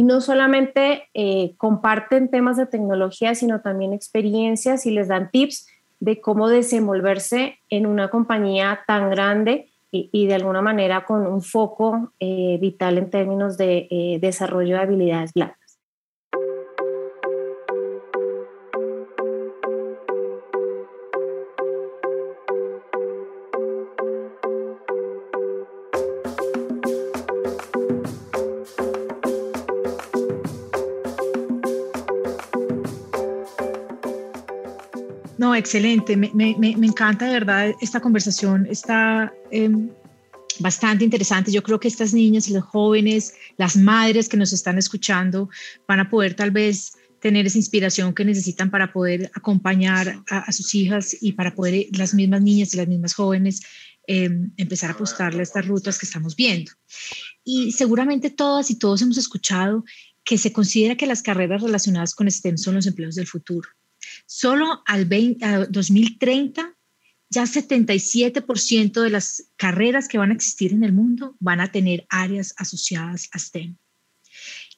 [0.00, 5.66] Y no solamente eh, comparten temas de tecnología, sino también experiencias y les dan tips
[5.98, 12.12] de cómo desenvolverse en una compañía tan grande y, de alguna manera con un foco
[12.18, 15.32] eh, vital en términos de desarrollo de habilidades.
[35.60, 36.16] Excelente.
[36.16, 38.66] Me, encanta de verdad esta conversación.
[38.68, 39.90] Está em,
[40.58, 41.52] bastante interesante.
[41.52, 45.48] Yo crro que estas niñas y los jóvenes, las madres que nos están escuchando,
[45.86, 50.74] van a poder tal vez tener esa inspiración que necesitan para poder acompañar a, sus
[50.74, 53.60] hijas y para poder las mismas niñas y las mismas jóvenes
[54.06, 56.72] em, empezar a apostarle a estas rutas que estamos viendo.
[57.44, 59.84] Y seguramente todas y todos hemos escuchado
[60.24, 63.68] que se considera que las carreras relacionadas con STEM son los empleos del futuro.
[64.32, 66.76] Solo al 2030
[67.30, 72.06] ya 77% de las carreras que van a existir en el mundo van a tener
[72.08, 73.76] áreas asociadas a STEM.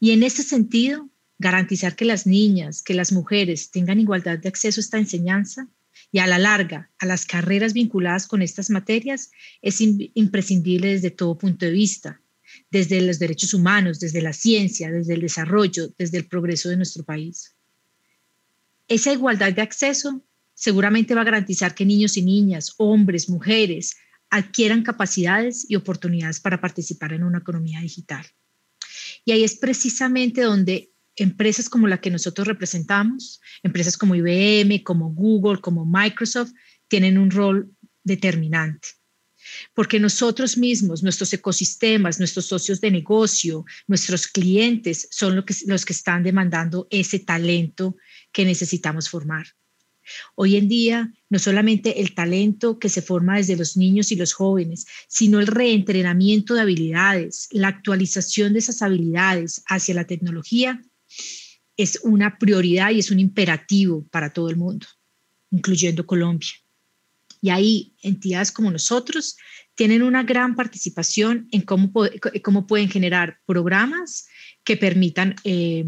[0.01, 4.81] Y en ese sentido, garantizar que las niñas, que las mujeres tengan igualdad de acceso
[4.81, 5.69] a esta enseñanza
[6.11, 11.37] y a la larga a las carreras vinculadas con estas materias es imprescindible desde todo
[11.37, 12.23] punto de vista,
[12.71, 17.05] desde los derechos humanos, desde la ciencia, desde el desarrollo, desde el progreso de nuestro
[17.05, 17.55] país.
[18.89, 23.97] Esa igualdad de acceso seguramente va a garantizar que niños y niñas, hombres, mujeres,
[24.31, 28.25] adquieran capacidades y oportunidades para participar en una economía digital.
[29.25, 35.13] Y ahí es precisamente donde empresas como la que nosotros representamos, empresas como IBM, como
[35.13, 36.53] Google, como Microsoft,
[36.89, 38.89] tienen un rol determinante.
[39.75, 46.23] Porque nosotros mismos, nuestros ecosistemas, nuestros socios de negocio, nuestros clientes son los que, están
[46.23, 47.97] demandando ese talento
[48.33, 49.47] que necesitamos formar.
[50.35, 54.33] Hoy en día, no solamente el talento que se forma desde los niños y los
[54.33, 60.83] jóvenes, sino el reentrenamiento de habilidades, la actualización de esas habilidades hacia la tecnología
[61.77, 64.87] es una prioridad y es un imperativo para todo el mundo,
[65.51, 66.51] incluyendo Colombia.
[67.43, 69.37] Y ahí entidades como nosotros
[69.75, 71.93] tienen una gran participación en cómo,
[72.43, 74.27] cómo pueden generar programas
[74.65, 75.85] que permitan eh,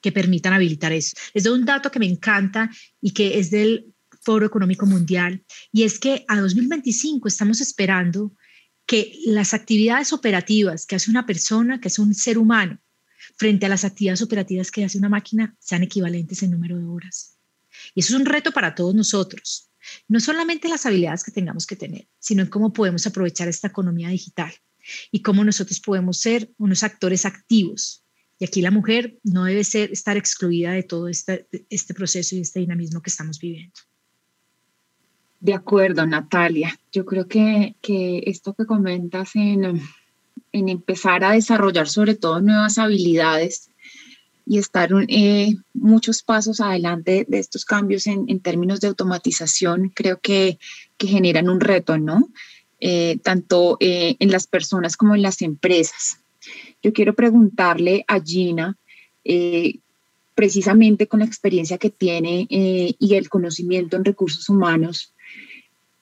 [0.00, 1.14] que permitan habilitar eso.
[1.32, 2.70] Les doy un dato que me encanta
[3.00, 8.32] y que es del Foro Económico Mundial, y es que a 2025 estamos esperando
[8.84, 12.78] que las actividades operativas que hace una persona, que hace un ser humano,
[13.36, 17.36] frente a las actividades operativas que hace una máquina, sean equivalentes en número de horas.
[17.94, 19.71] Y eso es un reto para todos nosotros.
[20.08, 24.08] No solamente las habilidades que tengamos que tener, sino en cómo podemos aprovechar esta economía
[24.08, 24.52] digital
[25.10, 28.02] y cómo nosotros podemos ser unos actores activos
[28.42, 32.40] y aquí la mujer no debe ser, estar excluida de todo este, este proceso y
[32.40, 33.78] este dinamismo que estamos viviendo.
[35.38, 36.76] De acuerdo, Natalia.
[36.90, 39.80] Yo creo que, que esto que comentas en,
[40.50, 43.70] en, empezar a desarrollar sobre todo nuevas habilidades
[44.46, 50.58] y estar eh, muchos pasos adelante de estos cambios en, términos de automatización, creo que,
[50.96, 52.28] que generan un reto, ¿no?
[52.80, 56.18] Eh, tanto eh, en las personas como en las empresas.
[56.82, 58.76] Yo quiero preguntarle a Gina,
[60.34, 65.14] precisamente con la experiencia que tiene y el conocimiento en recursos humanos,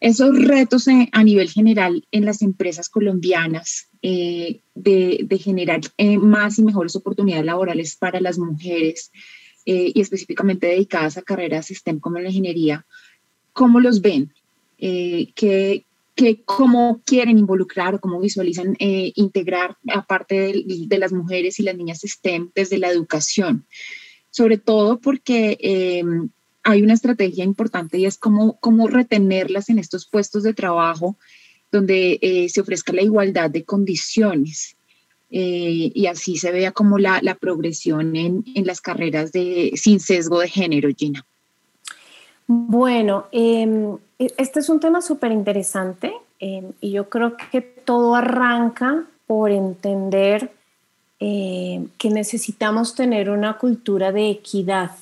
[0.01, 5.81] esos retos a nivel general en las empresas colombianas de, de, generar
[6.21, 9.13] más y mejores oportunidades laborales para las mujeres
[9.65, 12.87] y específicamente dedicadas a carreras STEM como la ingeniería,
[13.53, 14.33] ¿cómo los ven?
[14.79, 15.85] ¿qué,
[16.21, 21.75] que cómo quieren involucrar o cómo visualizan eh, integrar aparte de, las mujeres y las
[21.75, 23.65] niñas STEM desde la educación.
[24.31, 26.05] Sobre todo porque eh,
[26.63, 31.17] hay una estrategia importante y es cómo, cómo retenerlas en estos puestos de trabajo
[31.71, 34.77] donde eh, se ofrezca la igualdad de condiciones.
[35.33, 40.41] y así se vea como la, la progresión en, en, las carreras de, sin sesgo
[40.41, 41.25] de género, Gina.
[42.53, 48.17] Bueno, em, e, este es un tema súper interesante em, y yo creo que todo
[48.17, 50.51] arranca por entender
[51.21, 54.97] em, que necesitamos tener una cultura de equidad.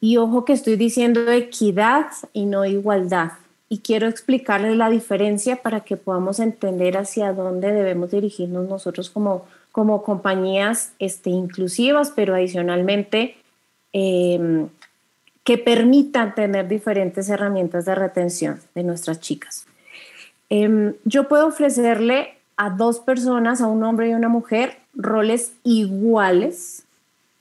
[0.00, 3.30] Y ojo que estoy diciendo equidad y no igualdad.
[3.70, 9.46] Y quiero explicarles la diferencia para que podamos entender hacia dónde debemos dirigirnos nosotros como,
[9.72, 13.36] como compañías este, inclusivas, pero adicionalmente
[13.92, 19.66] que permitan tener diferentes herramientas de retención de nuestras chicas.
[20.48, 26.84] Em, yo puedo ofrecerle a dos personas, a un hombre y una mujer, roles iguales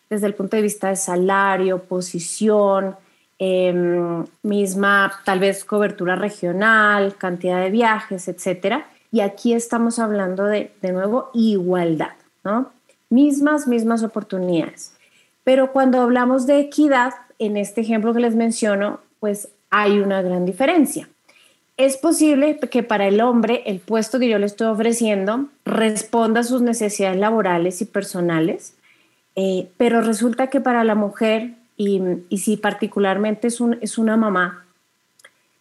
[0.10, 2.96] desde el punto de vista de salario, posición,
[3.40, 8.86] em, misma tal vez cobertura regional, cantidad de viajes, etcétera.
[9.12, 12.14] Y aquí estamos hablando de, de nuevo, igualdad,
[12.44, 12.72] ¿no?
[13.10, 14.94] Mismas, mismas oportunidades.
[15.44, 20.46] Pero cuando hablamos de equidad, en este ejemplo que les menciono, pues hay una gran
[20.46, 21.10] diferencia.
[21.78, 26.44] Es posible que para el hombre el puesto que yo le estoy ofreciendo responda a
[26.44, 28.74] sus necesidades laborales y personales,
[29.36, 34.66] eh, pero resulta que para la mujer, y, si particularmente es, un, es una mamá,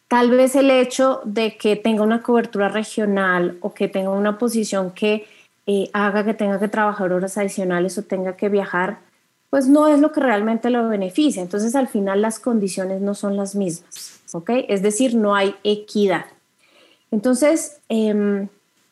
[0.08, 4.90] tal vez el hecho de que tenga una cobertura regional o que tenga una posición
[4.90, 5.26] que
[5.66, 8.98] eh, haga que tenga que trabajar horas adicionales o tenga que viajar,
[9.48, 11.40] pues no es lo que realmente lo beneficia.
[11.40, 14.50] Entonces al final las condiciones no son las mismas, ¿ok?
[14.66, 16.26] Es decir, no hay equidad.
[17.12, 18.48] Entonces, em,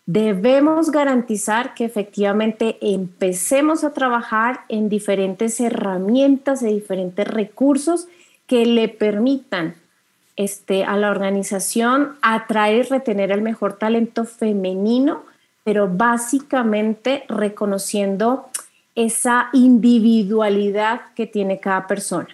[0.06, 8.06] debemos garantizar que efectivamente empecemos a trabajar en diferentes herramientas y diferentes recursos
[8.46, 9.74] que le permitan
[10.36, 15.24] este, a la organización atraer y retener el mejor talento femenino,
[15.64, 18.46] pero básicamente reconociendo
[18.94, 22.28] esa individualidad que tiene cada persona.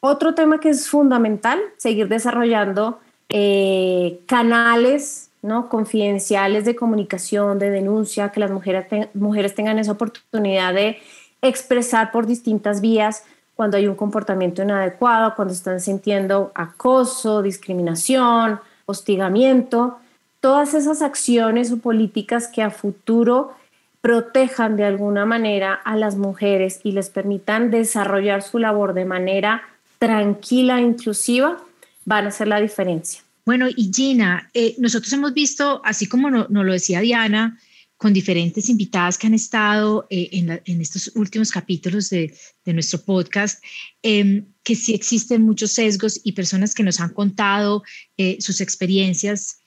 [0.00, 5.68] Otro tema que es fundamental, seguir desarrollando eh, canales ¿no?
[5.68, 10.98] confidenciales de comunicación, de denuncia, que las mujeres, mujeres tengan esa oportunidad de
[11.42, 13.24] expresar por distintas vías
[13.56, 19.98] cuando hay un comportamiento inadecuado, cuando están sintiendo acoso, discriminación, hostigamiento,
[20.40, 23.52] todas esas acciones o políticas que a futuro
[24.00, 29.62] protejan de alguna manera a las mujeres y les permitan desarrollar su labor de manera
[29.98, 31.56] tranquila e inclusiva,
[32.04, 33.22] van a hacer la diferencia.
[33.48, 37.58] Bueno, y Gina, eh, nosotros hemos visto, así como nos lo decía Diana,
[37.96, 40.28] con diferentes invitadas que han estado eh,
[40.66, 42.36] en, estos últimos capítulos de,
[42.66, 43.64] nuestro podcast,
[44.02, 47.82] em, que sí existen muchos sesgos y personas que nos han contado
[48.18, 49.62] eh, sus experiencias.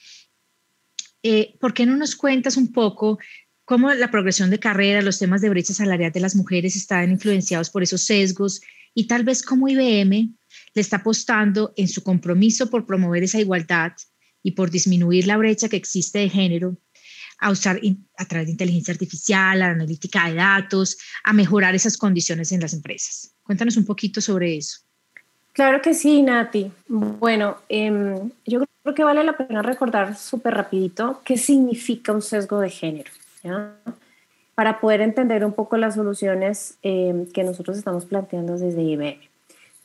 [1.59, 3.17] ¿Por qué no nos cuentas un poco
[3.65, 7.71] cómo la progresión de carrera, los temas de brecha salarial de las mujeres están influenciados
[7.71, 8.61] por esos sesgos
[8.93, 10.35] y tal vez cómo IBM
[10.73, 13.93] le está apostando en su compromiso por promover esa igualdad
[14.43, 16.77] y por disminuir la brecha que existe de género
[17.39, 17.79] a usar
[18.17, 22.73] a través de inteligencia artificial, la analítica de datos, a mejorar esas condiciones en las
[22.73, 23.35] empresas.
[23.43, 24.81] Cuéntanos un poquito sobre eso.
[25.53, 26.71] Claro que sí, Nati.
[26.87, 32.59] Bueno, em, yo creo que vale la pena recordar súper rapidito qué significa un sesgo
[32.59, 33.11] de género
[34.55, 39.30] para poder entender un poco las soluciones eh, que nosotros estamos planteando desde IBM.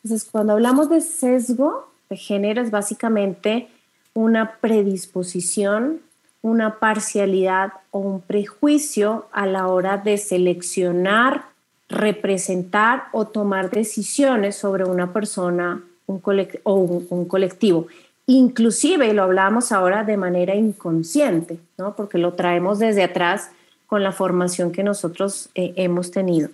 [0.02, 3.68] Entonces, cuando hablamos de sesgo de género, es básicamente
[4.14, 6.00] una predisposición,
[6.42, 11.46] una parcialidad o un prejuicio a la hora de seleccionar,
[11.88, 16.22] representar o tomar decisiones sobre una persona un
[16.62, 17.88] o un colectivo
[18.26, 21.94] inclusive, y lo hablamos ahora de manera inconsciente, ¿no?
[21.94, 23.50] porque lo traemos desde atrás
[23.86, 26.50] con la formación que nosotros eh, hemos tenido.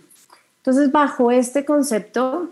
[0.59, 2.51] Entonces, bajo este concepto,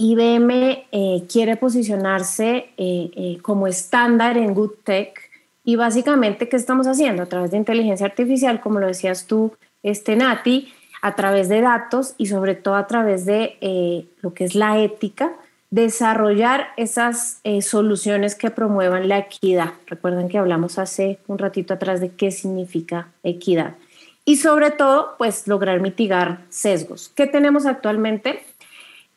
[0.00, 5.20] IBM eh, quiere posicionarse eh, eh, como estándar en Good Tech
[5.62, 7.22] y básicamente, ¿qué estamos haciendo?
[7.22, 10.72] A través de inteligencia artificial, como lo decías tú, este Nati,
[11.02, 15.32] a través de datos y sobre todo a través de lo que es la ética,
[15.70, 19.74] desarrollar esas soluciones que promuevan la equidad.
[19.86, 23.76] Recuerden que hablamos hace un ratito atrás de qué significa equidad.
[24.24, 27.10] Y sobre todo, pues lograr mitigar sesgos.
[27.14, 28.42] ¿Qué tenemos actualmente?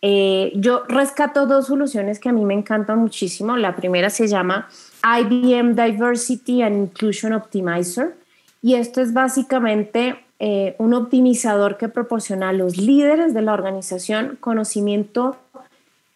[0.06, 3.56] Eh, yo rescato dos soluciones que a mí me encantan muchísimo.
[3.56, 4.68] La primera se llama
[5.02, 8.14] IBM Diversity and Inclusion Optimizer
[8.62, 14.38] y esto es básicamente eh, un optimizador que proporciona a los líderes de la organización
[14.42, 15.38] conocimiento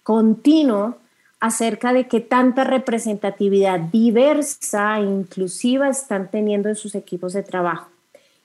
[0.03, 0.97] continuo
[1.39, 7.88] acerca de qué tanta representatividad diversa e inclusiva están teniendo en sus equipos de trabajo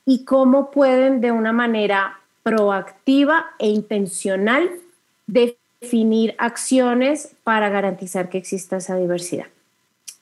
[0.07, 4.71] y cómo pueden de una manera proactiva e intencional
[5.27, 9.47] definir acciones para garantizar que exista esa diversidad.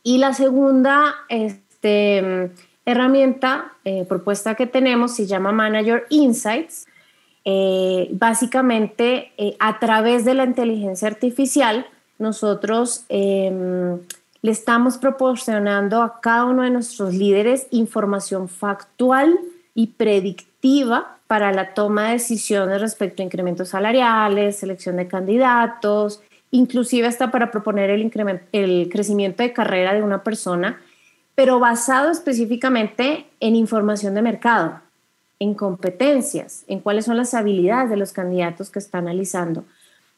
[0.02, 2.50] Y la segunda este,
[2.84, 6.86] herramienta, eh, propuesta que tenemos, se llama Manager Insights.
[7.44, 11.86] Eh, básicamente, eh, a través de la inteligencia artificial,
[12.18, 13.98] nosotros em,
[14.42, 19.38] le estamos proporcionando a cada uno de nuestros líderes información factual
[19.74, 26.20] y predictiva para la toma de decisiones respecto a incrementos salariales, selección de candidatos,
[26.50, 28.10] inclusive hasta para proponer el,
[28.50, 30.82] el crecimiento de carrera de una persona,
[31.36, 34.80] pero basado específicamente en información de mercado,
[35.38, 39.64] en competencias, en cuáles son las habilidades de los candidatos que está analizando,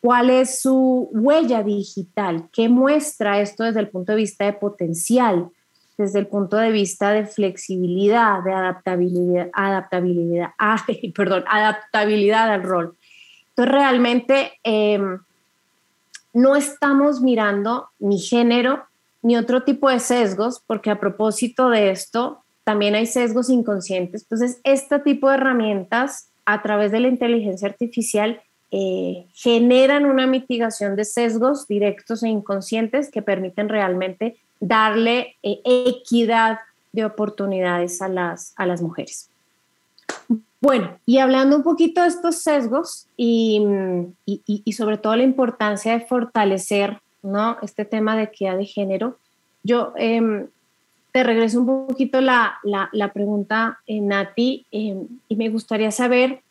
[0.01, 5.51] cuál es su huella digital, qué muestra esto desde el punto de vista de potencial,
[5.97, 10.51] desde el punto de vista de flexibilidad, de adaptabilidad, adaptabilidad,
[11.15, 12.97] perdón, adaptabilidad al rol.
[13.51, 15.19] Entonces, realmente em,
[16.33, 18.85] no estamos mirando ni género
[19.23, 24.23] ni otro tipo de sesgos, porque a propósito de esto, también hay sesgos inconscientes.
[24.23, 28.41] Entonces, este tipo de herramientas a través de la inteligencia artificial
[28.71, 36.61] eh, generan una mitigación de sesgos directos e inconscientes que permiten realmente darle eh, equidad
[36.93, 39.29] de oportunidades a las, a las mujeres.
[40.61, 43.61] Bueno, y hablando un poquito de estos sesgos y,
[44.25, 47.57] y, sobre todo la importancia de fortalecer ¿no?
[47.63, 49.19] este tema de equidad de género,
[49.65, 50.47] yo em,
[51.11, 56.43] te regreso un poquito la, la, la pregunta, eh, Nati, em, y me gustaría saber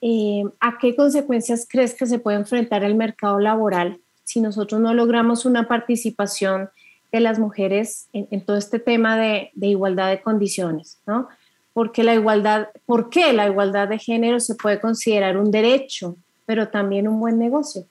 [0.00, 4.94] em, a qué consecuencias crees que se puede enfrentar el mercado laboral si nosotros no
[4.94, 6.70] logramos una participación
[7.14, 11.28] de las mujeres en, todo este tema de, igualdad de condiciones, ¿no?
[11.72, 16.70] Porque la igualdad, ¿por qué la igualdad de género se puede considerar un derecho, pero
[16.70, 17.86] también un buen negocio?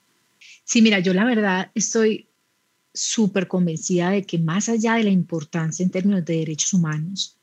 [0.64, 2.28] Sí, mira, yo la verdad estoy
[2.92, 7.38] súper convencida de que más allá de la importancia en términos de derechos humanos,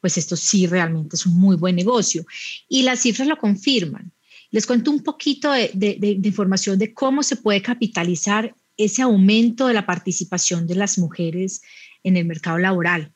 [0.00, 2.24] pues esto sí realmente es un muy buen negocio.
[2.68, 4.12] Y las cifras lo confirman.
[4.52, 9.74] Les cuento un poquito de, de información de cómo se puede capitalizar ese aumento de
[9.74, 11.62] la participación de las mujeres
[12.02, 13.12] en el mercado laboral.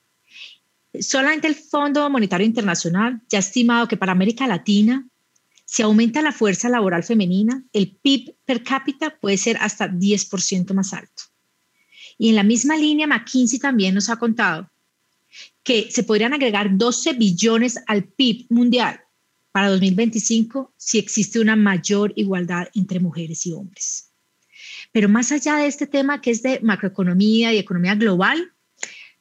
[1.01, 5.07] Solamente el Fondo Monetario Internacional ya ha estimado que para América Latina,
[5.65, 10.95] si aumenta la fuerza laboral femenina, el PIB per cápita puede ser hasta 10% más
[10.95, 11.25] alto.
[12.17, 14.71] Y en la misma línea, McKinsey también nos ha contado
[15.63, 19.01] que se podrían agregar 12 billones al PIB mundial
[19.53, 24.08] para 2025 si existe una mayor igualdad entre mujeres y hombres.
[24.99, 28.53] Pero más allá de este tema que es de macroeconomía y economía global,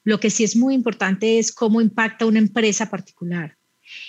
[0.04, 3.60] lo que sí es muy importante es cómo impacta una empresa particular.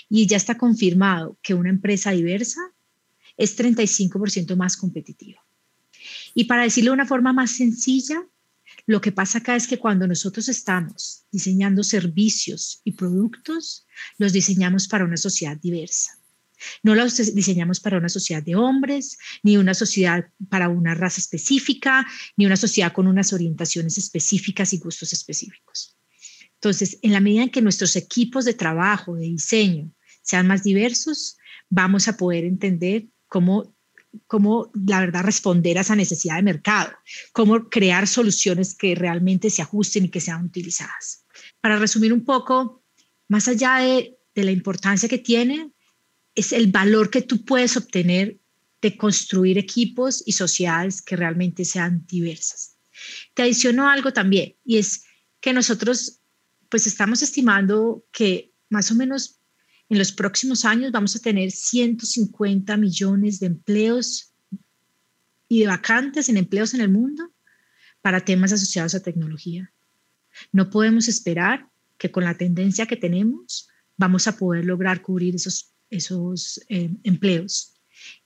[0.09, 2.63] Y ya está confirmado que una empresa diversa
[3.37, 5.45] es 35% más competitiva.
[6.33, 8.27] Y para decirlo de una forma más sencilla,
[8.87, 14.89] lo que pasa acá es que cuando nosotros estamos diseñando servicios y productos, los diseñamos
[14.89, 16.19] para una sociedad diversa.
[16.83, 22.07] No los diseñamos para una sociedad de hombres, ni una sociedad para una raza específica,
[22.37, 25.99] ni una sociedad con unas orientaciones específicas y gustos específicos.
[26.55, 29.93] Entonces, en la medida en que nuestros equipos de trabajo, de diseño,
[30.23, 31.39] sean más diversos,
[31.71, 33.77] vamos a poder entender cómo,
[34.27, 36.91] cómo, la verdad, responder a esa necesidad de mercado,
[37.33, 41.25] cómo crear soluciones que realmente se ajusten y que sean utilizadas.
[41.61, 42.85] Para resumir un poco,
[43.29, 45.71] más allá de, de la importancia que tiene,
[46.39, 48.39] es el valor que tú puedes obtener
[48.81, 52.77] de construir equipos y sociedades que realmente sean diversas.
[53.35, 55.03] Te adiciono algo también y es
[55.41, 56.21] que nosotros
[56.69, 59.41] pues estamos estimando que más o menos
[59.89, 64.33] en los próximos años vamos a tener 150 millones de empleos
[65.49, 67.33] y de vacantes en empleos en el mundo
[68.01, 69.73] para temas asociados a tecnología.
[70.53, 75.73] No podemos esperar que con la tendencia que tenemos vamos a poder lograr cubrir esos,
[75.91, 77.75] esos eh, empleos.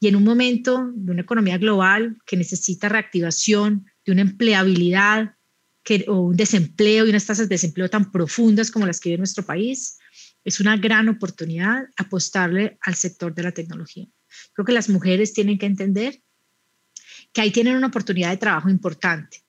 [0.00, 5.36] Y en un momento de una economía global que necesita reactivación, de una empleabilidad
[5.82, 9.18] que, o un desempleo y unas tasas de desempleo tan profundas como las que vive
[9.18, 9.98] nuestro país,
[10.44, 14.06] es una gran oportunidad apostarle al sector de la tecnología.
[14.52, 16.20] Creo que las mujeres tienen que entender
[17.32, 19.44] que ahí tienen una oportunidad de trabajo importante.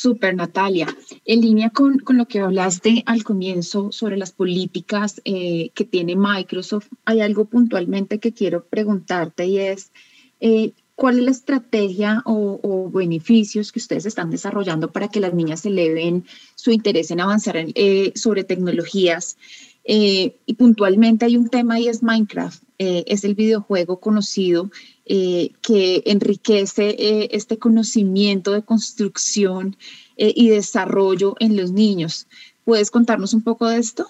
[0.00, 0.86] Super, Natalia.
[1.26, 6.16] En línea con, con, lo que hablaste al comienzo sobre las políticas eh, que tiene
[6.16, 9.92] Microsoft, hay algo puntualmente que quiero preguntarte y es,
[10.40, 15.66] eh, ¿cuál es la estrategia o, beneficios que ustedes están desarrollando para que las niñas
[15.66, 16.24] eleven
[16.54, 19.36] su interés en avanzar eh, sobre tecnologías?
[19.82, 22.62] y puntualmente hay un tema y es Minecraft.
[22.78, 24.70] es el videojuego conocido
[25.12, 29.76] eh, que enriquece eh, este conocimiento de construcción
[30.16, 32.28] eh, y desarrollo en los niños.
[32.64, 34.08] ¿Puedes contarnos un poco de esto?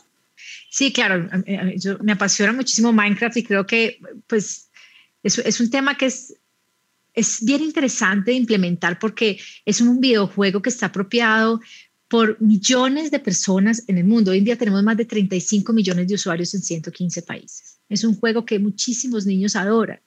[0.69, 1.27] Sí, claro,
[1.77, 4.69] yo, me apasiona muchísimo Minecraft y creo que pues
[5.23, 6.35] es, es un tema que es,
[7.15, 11.63] es bien interesante de implementar porque es un videojuego que está apropiado
[12.09, 14.33] por millones de personas en el mundo.
[14.33, 17.70] Hoy en día tenemos más de 35 millones de usuarios en 115 países.
[17.91, 20.01] Es un juego que muchísimos niños adoran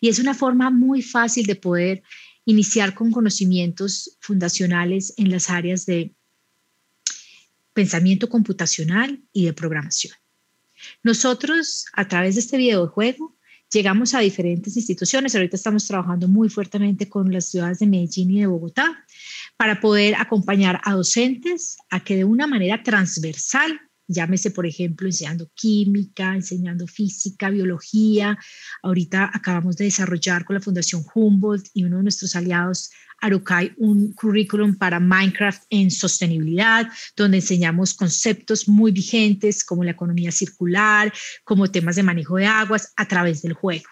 [0.00, 2.02] y es una forma muy fácil de poder
[2.44, 6.14] iniciar con conocimientos fundacionales en las áreas de
[7.72, 10.14] pensamiento computacional y de programación.
[11.02, 13.36] Nosotros, a través de este videojuego,
[13.72, 15.34] llegamos a diferentes instituciones.
[15.34, 19.04] Ahorita estamos trabajando muy fuertemente con las ciudades de Medellín y de Bogotá
[19.56, 25.50] para poder acompañar a docentes a que de una manera transversal llámese por ejemplo enseñando
[25.54, 28.38] química, enseñando física, biología.
[28.82, 32.90] Ahorita acabamos de desarrollar con la Fundación Humboldt y uno de nuestros aliados,
[33.20, 36.86] Arukai, un currículum para Minecraft en sostenibilidad,
[37.16, 41.12] donde enseñamos conceptos muy vigentes como la economía circular,
[41.44, 43.86] como temas de manejo de aguas a través del juego.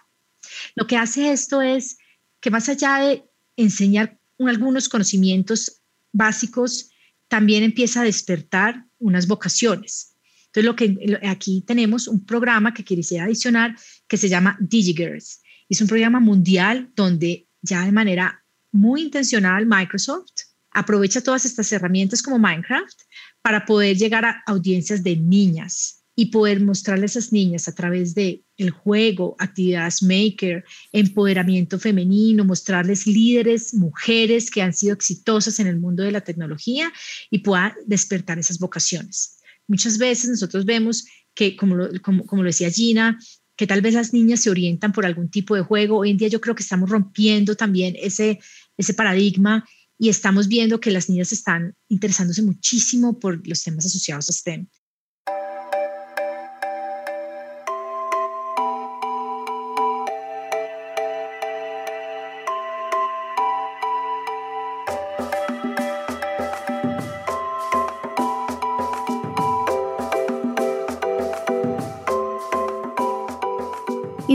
[0.74, 1.96] Lo que hace esto es
[2.40, 3.24] que más allá de
[3.56, 6.90] enseñar algunos conocimientos básicos,
[7.28, 10.16] también empieza a despertar unas vocaciones.
[10.46, 15.42] Entonces, lo que aquí tenemos un programa que quisiera adicionar que se llama DigiGirls.
[15.68, 20.32] Es un programa mundial donde ya de manera muy intencional Microsoft
[20.70, 23.00] aprovecha todas estas herramientas como Minecraft
[23.42, 28.14] para poder llegar a audiencias de niñas y poder mostrarle a esas niñas a través
[28.14, 35.66] de el juego, actividades maker, empoderamiento femenino, mostrarles líderes, mujeres que han sido exitosas en
[35.66, 36.92] el mundo de la tecnología
[37.30, 39.38] y pueda despertar esas vocaciones.
[39.66, 41.04] Muchas veces nosotros vemos
[41.34, 43.18] que, como lo, como, como lo decía Gina,
[43.56, 45.98] que tal vez las niñas se orientan por algún tipo de juego.
[45.98, 48.40] Hoy en día yo creo que estamos rompiendo también ese,
[48.76, 49.64] ese paradigma
[49.98, 54.68] y estamos viendo que las niñas están interesándose muchísimo por los temas asociados a STEM.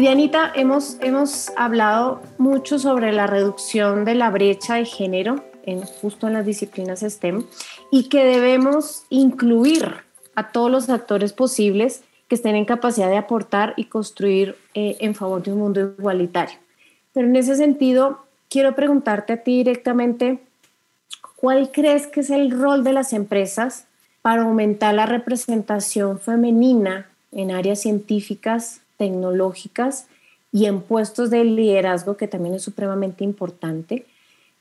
[0.09, 6.25] Dianita, hemos, hemos hablado mucho sobre la reducción de la brecha de género en, justo
[6.25, 7.43] en las disciplinas STEM
[7.91, 9.97] y que debemos incluir
[10.33, 15.13] a todos los actores posibles que estén en capacidad de aportar y construir eh, en
[15.13, 16.57] favor de un mundo igualitario.
[17.13, 20.39] Pero en ese sentido, quiero preguntarte a ti directamente,
[21.35, 23.85] ¿cuál crees que es el rol de las empresas
[24.23, 30.07] para aumentar la representación femenina en áreas científicas tecnológicas
[30.51, 34.05] y en puestos de liderazgo, que también es supremamente importante,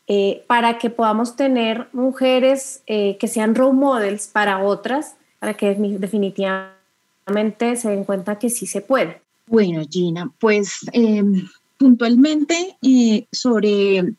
[0.06, 5.74] eh, para que podamos tener mujeres eh, que sean role models para otras, para que
[5.74, 9.20] definitivamente se den cuenta que sí se puede.
[9.46, 14.14] Bueno, Gina, pues em, puntualmente eh, sobre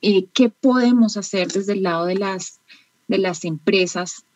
[0.00, 2.60] qué podemos hacer desde el lado de las,
[3.08, 4.26] de las empresas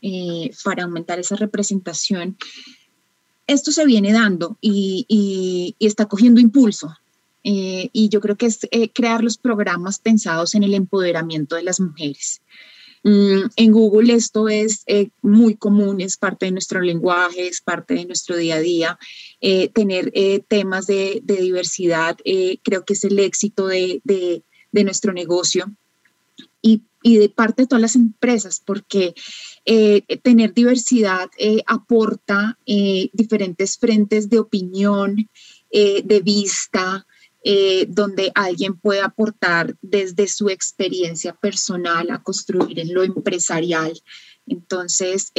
[0.65, 2.39] para aumentar esa representación
[3.49, 6.95] esto se viene dando y, está cogiendo impulso.
[7.43, 11.63] Eh, y yo creo que es eh, crear los programas pensados en el empoderamiento de
[11.63, 12.43] las mujeres.
[13.05, 17.95] Mm, en Google esto es eh, muy común, es parte de nuestro lenguaje, es parte
[17.95, 18.99] de nuestro día a día.
[19.73, 20.13] tener
[20.49, 22.19] temas de, diversidad
[22.63, 25.73] creo que es el éxito de, de nuestro negocio.
[26.63, 29.15] Y, de parte de todas las empresas, porque
[29.65, 35.29] eh, tener diversidad eh, aporta eh, diferentes frentes de opinión,
[35.71, 37.07] de vista,
[37.89, 43.93] donde alguien puede aportar desde su experiencia personal a construir en lo empresarial.
[44.47, 45.31] Entonces,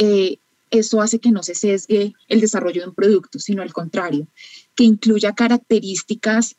[0.70, 4.28] eso hace que no se sesgue el desarrollo de un producto, sino al contrario,
[4.76, 6.54] que incluya características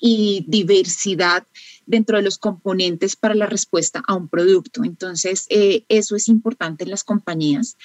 [0.00, 1.46] y diversidad
[1.90, 4.84] dentro de los componentes para la respuesta a un producto.
[4.84, 7.76] Entonces, eh, eso es importante en las compañías.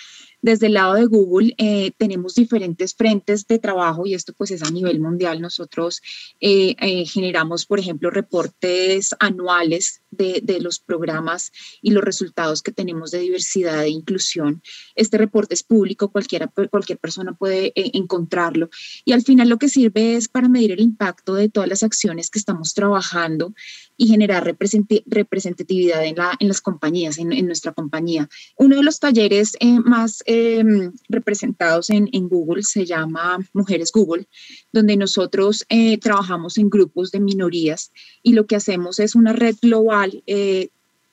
[0.41, 4.62] Desde el lado de Google eh, tenemos diferentes frentes de trabajo y esto pues es
[4.62, 5.41] a nivel mundial.
[5.41, 6.03] Nosotros
[6.39, 6.76] eh,
[7.08, 11.51] generamos, por ejemplo, reportes anuales de, de, los programas
[11.82, 14.62] y los resultados que tenemos de diversidad e inclusión.
[14.93, 18.70] Este reporte es público, cualquiera, cualquier persona puede encontrarlo.
[19.03, 22.30] Y al final lo que sirve es para medir el impacto de todas las acciones
[22.30, 23.56] que estamos trabajando
[23.97, 28.27] y generar representatividad en, la, en las compañías, en, nuestra compañía.
[28.57, 34.27] Uno de los talleres eh, más em, representados en, Google se llama Mujeres Google,
[34.73, 37.91] donde nosotros eh, trabajamos en grupos de minorías
[38.23, 40.23] y lo que hacemos es una red global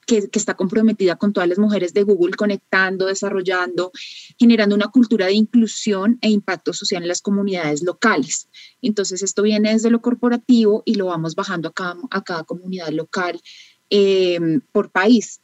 [0.06, 3.92] que, está comprometida con todas las mujeres de Google, conectando, desarrollando,
[4.38, 8.48] generando una cultura de inclusión e impacto social en las comunidades locales.
[8.80, 12.88] Entonces, esto viene desde lo corporativo y lo vamos bajando a cada, a cada comunidad
[12.90, 13.40] local
[13.90, 15.40] em, por país.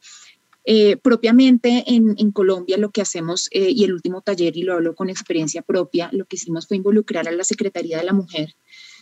[0.65, 4.73] Eh, propiamente en, en, Colombia lo que hacemos, eh, y el último taller, y lo
[4.73, 8.55] hablo con experiencia propia, lo que hicimos fue involucrar a la Secretaría de la Mujer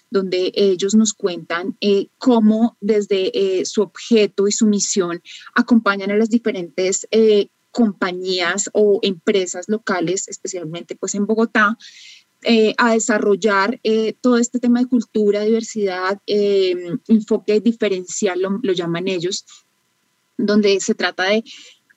[0.09, 5.21] donde ellos nos cuentan eh, cómo desde eh, su objeto y su misión
[5.53, 11.77] acompañan a las diferentes eh, compañías o empresas locales, especialmente pues en Bogotá,
[12.77, 13.79] a desarrollar
[14.21, 19.45] todo este tema de cultura, diversidad, enfoque diferencial, lo llaman ellos,
[20.37, 21.43] donde se trata de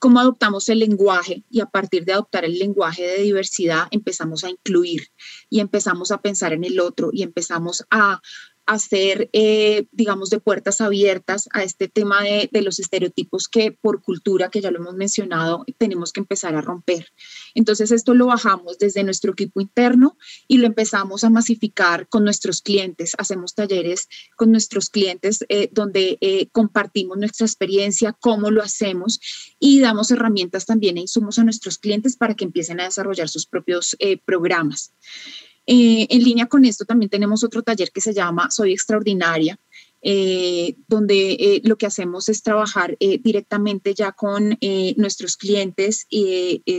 [0.01, 4.49] cómo adoptamos el lenguaje y a partir de adoptar el lenguaje de diversidad empezamos a
[4.49, 5.09] incluir
[5.47, 8.19] y empezamos a pensar en el otro y empezamos a
[8.65, 14.49] hacer, eh, digamos, de puertas abiertas a este tema de, los estereotipos que por cultura,
[14.49, 17.07] que ya lo hemos mencionado, tenemos que empezar a romper.
[17.55, 22.61] Entonces, esto lo bajamos desde nuestro equipo interno y lo empezamos a masificar con nuestros
[22.61, 23.13] clientes.
[23.17, 29.19] Hacemos talleres con nuestros clientes eh, donde eh, compartimos nuestra experiencia, cómo lo hacemos
[29.59, 33.47] y damos herramientas también e insumos a nuestros clientes para que empiecen a desarrollar sus
[33.47, 34.93] propios programas.
[35.65, 39.59] Eh, en línea con esto también tenemos otro taller que se llama Soy Extraordinaria,
[40.01, 44.57] eh, donde eh, lo que hacemos es trabajar directamente ya con
[44.97, 46.07] nuestros clientes,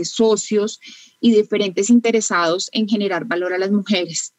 [0.02, 0.80] socios
[1.20, 4.34] y diferentes interesados en generar valor a las mujeres.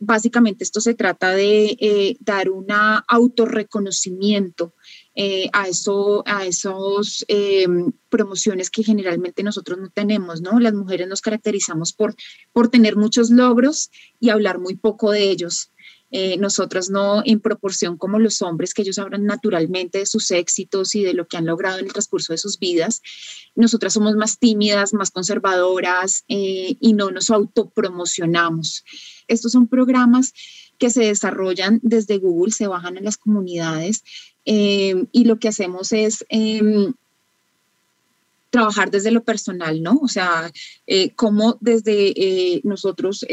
[0.00, 2.66] básicamente esto se trata de dar un
[3.06, 4.74] autorreconocimiento
[5.14, 7.66] eh, a, eso, a esos eh,
[8.08, 10.58] promociones que generalmente nosotros no tenemos, ¿no?
[10.58, 12.14] Las mujeres nos caracterizamos por,
[12.52, 13.90] por tener muchos logros
[14.20, 15.70] y hablar muy poco de ellos.
[16.14, 20.94] Eh, nosotras no en proporción como los hombres, que ellos hablan naturalmente de sus éxitos
[20.94, 23.02] y de lo que han logrado en el transcurso de sus vidas.
[23.54, 28.84] Nosotras somos más tímidas, más conservadoras y no nos autopromocionamos.
[29.26, 30.32] Estos son programas
[30.78, 34.02] que se desarrollan desde Google, se bajan en las comunidades
[34.44, 36.92] eh, y lo que hacemos es em,
[38.50, 39.98] trabajar desde lo personal, ¿no?
[40.02, 40.52] O sea,
[40.86, 43.24] eh, cómo desde eh, nosotros,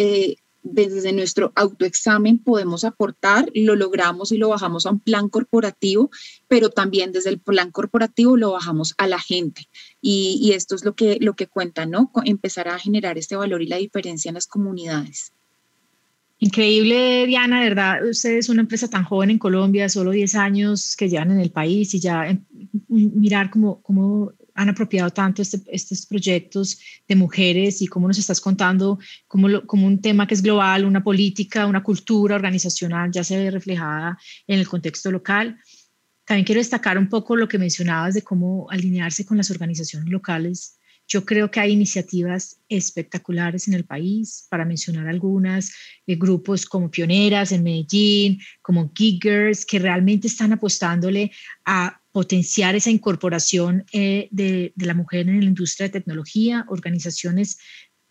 [0.62, 6.10] desde nuestro autoexamen podemos aportar, lo logramos y lo bajamos a un plan corporativo,
[6.48, 9.68] pero también desde el plan corporativo lo bajamos a la gente.
[10.02, 12.12] Y, y esto es lo que, lo que cuenta, ¿no?
[12.24, 15.34] Empezar a generar este valor y la diferencia en las comunidades.
[16.42, 21.10] Increíble, Diana, verdad, usted es una empresa tan joven en Colombia, solo 10 años que
[21.10, 22.46] llevan en el país y ya em,
[22.88, 26.80] mirar cómo, cómo han apropiado tanto este, estos proyectos
[27.10, 31.04] de mujeres y cómo nos estás contando cómo, como un tema que es global, una
[31.04, 34.18] política, una cultura organizacional ya se ve reflejada
[34.48, 35.60] en el contexto local.
[36.24, 40.79] También quiero destacar un poco lo que mencionabas de cómo alinearse con las organizaciones locales
[41.10, 45.74] yo creo que hay iniciativas espectaculares en el país, para mencionar algunas,
[46.06, 51.32] de grupos como Pioneras en Medellín, como Giggers, que realmente están apostándole
[51.66, 57.58] a potenciar esa incorporación eh, de, de la mujer en la industria de tecnología, organizaciones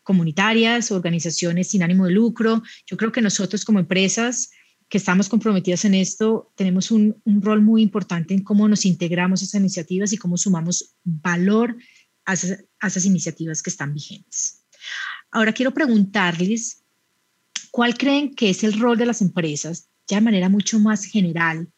[0.02, 2.62] comunitarias, organizaciones sin ánimo de lucro.
[2.84, 4.50] Yo creo que nosotros como empresas
[4.88, 9.42] que estamos comprometidas en esto, tenemos un, un, rol muy importante en cómo nos integramos
[9.42, 11.76] a esas iniciativas y cómo sumamos valor
[12.28, 14.64] a esas, iniciativas que están vigentes.
[15.30, 16.84] Ahora quiero preguntarles,
[17.70, 21.68] ¿cuál creen que es el rol de las empresas, ya de manera mucho más general,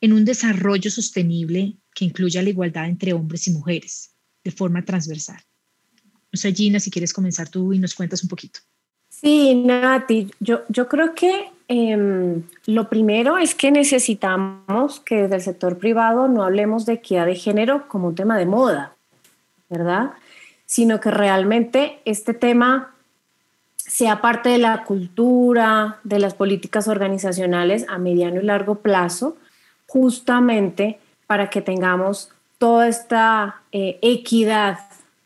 [0.00, 4.14] en un desarrollo sostenible que incluya la igualdad entre hombres y mujeres
[4.44, 5.40] de forma transversal.
[6.30, 8.60] No sé, Gina, si quieres comenzar tú y nos cuentas un poquito.
[9.08, 15.42] Sí, Nati, yo, yo creo que em, lo primero es que necesitamos que desde el
[15.42, 18.97] sector privado no hablemos de equidad de género como un tema de moda,
[19.68, 20.12] ¿verdad?
[20.66, 22.94] Sino que realmente este tema
[23.76, 29.36] sea parte de la cultura, de las políticas organizacionales a mediano y largo plazo,
[29.86, 34.78] justamente para que tengamos toda esta eh, equidad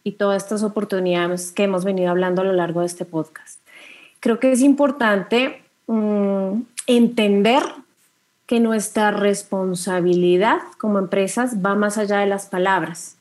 [0.05, 3.61] y todas estas oportunidades que hemos venido hablando a lo largo de este podcast.
[4.21, 7.63] Creo que es importante mm, entender
[8.47, 13.17] que nuestra responsabilidad como empresas va más allá de las palabras.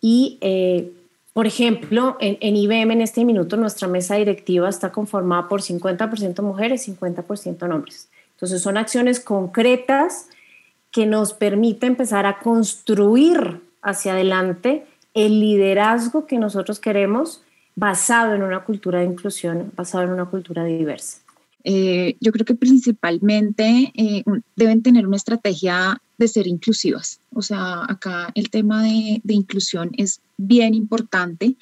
[0.00, 0.92] Y eh,
[1.38, 6.88] por ejemplo, en, IBM en este minuto nuestra mesa directiva está conformada por 50% mujeres,
[6.88, 8.08] 50% hombres.
[8.32, 10.26] Entonces son acciones concretas
[10.90, 14.84] que nos permiten empezar a construir hacia adelante
[15.14, 17.42] el liderazgo que nosotros queremos
[17.76, 21.18] basado en una cultura de inclusión, basado en una cultura diversa.
[21.62, 24.24] Eh, yo creo que principalmente eh,
[24.56, 27.20] deben tener una estrategia de ser inclusivas.
[27.32, 31.56] O sea, acá el tema de, inclusión es bien importante.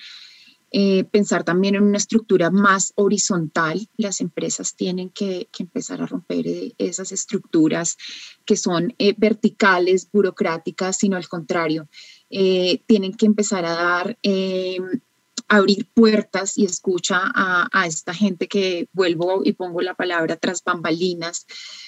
[0.72, 3.88] Eh, pensar también en una estructura más horizontal.
[3.96, 6.44] Las empresas tienen que, empezar a romper
[6.78, 7.96] esas estructuras
[8.44, 11.88] que son verticales, burocráticas, sino al contrario.
[12.28, 14.18] tienen que empezar a dar
[15.48, 21.46] abrir puertas y escucha a, esta gente que vuelvo y pongo la palabra tras bambalinas,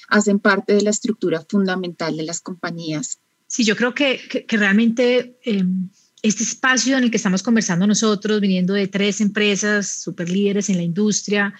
[0.08, 3.18] hacen parte de la estructura fundamental de las compañías.
[3.46, 5.88] Sí, yo creo que, que, realmente em,
[6.22, 10.76] este espacio en el que estamos conversando nosotros, viniendo de tres empresas super líderes en
[10.76, 11.54] la industria,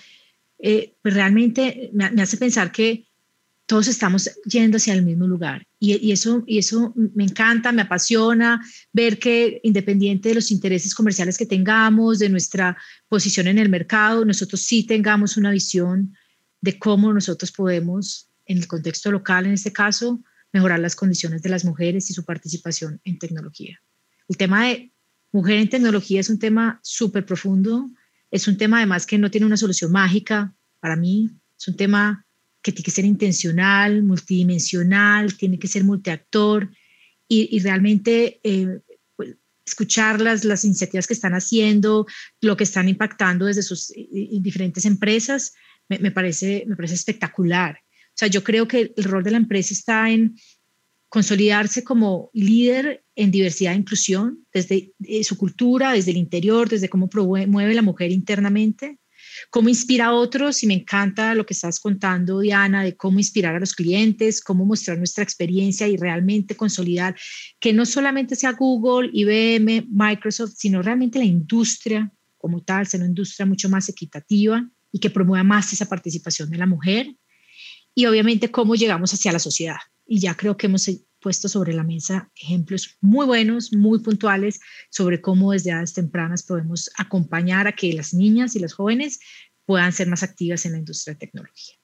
[0.61, 3.08] eh, pues realmente me hace pensar que
[3.69, 5.67] todos estamos yendo hacia el mismo lugar.
[5.79, 8.65] Y, eso, y eso me encanta, me apasiona
[8.95, 14.25] ver que independiente de los intereses comerciales que tengamos, de nuestra posición en el mercado,
[14.25, 16.17] nosotros sí tengamos una visión
[16.63, 21.51] de cómo nosotros podemos, en el contexto local en este caso, mejorar las condiciones de
[21.51, 23.79] las mujeres y su participación en tecnología.
[24.29, 24.93] El tema de
[25.31, 27.91] mujer en tecnología es un tema súper profundo,
[28.31, 32.25] es un tema además que no tiene una solución mágica para mí, es un tema
[32.63, 36.71] que tiene que ser intencional, multidimensional, tiene que ser multiactor
[37.29, 38.81] y, realmente eh,
[39.17, 42.07] pues, escuchar las, iniciativas que están haciendo,
[42.41, 43.93] lo que están impactando desde sus
[44.41, 45.55] diferentes empresas,
[45.89, 47.79] me, parece, me parece espectacular.
[48.09, 50.37] O sea, yo creo que el rol de la empresa está en
[51.09, 56.89] consolidarse como líder en diversidad e inclusión, desde eh, su cultura, desde el interior, desde
[56.89, 58.99] cómo mueve la mujer internamente,
[59.51, 63.55] cómo inspira a otros y me encanta lo que estás contando, Diana, de cómo inspirar
[63.55, 67.17] a los clientes, cómo mostrar nuestra experiencia y realmente consolidar
[67.61, 73.09] que no solamente sea Google, IBM, Microsoft, sino realmente la industria como tal, sea una
[73.09, 77.15] industria mucho más equitativa y que promueva más esa participación de la mujer.
[77.95, 79.79] Y obviamente cómo llegamos hacia la sociedad.
[80.07, 80.89] Y ya creo que hemos
[81.29, 86.91] puesto sobre la mesa ejemplos muy buenos, muy puntuales sobre cómo desde edades tempranas podemos
[86.97, 89.21] acompañar a que las niñas y las jóvenes
[89.67, 91.75] puedan ser más activas en la industria de tecnología.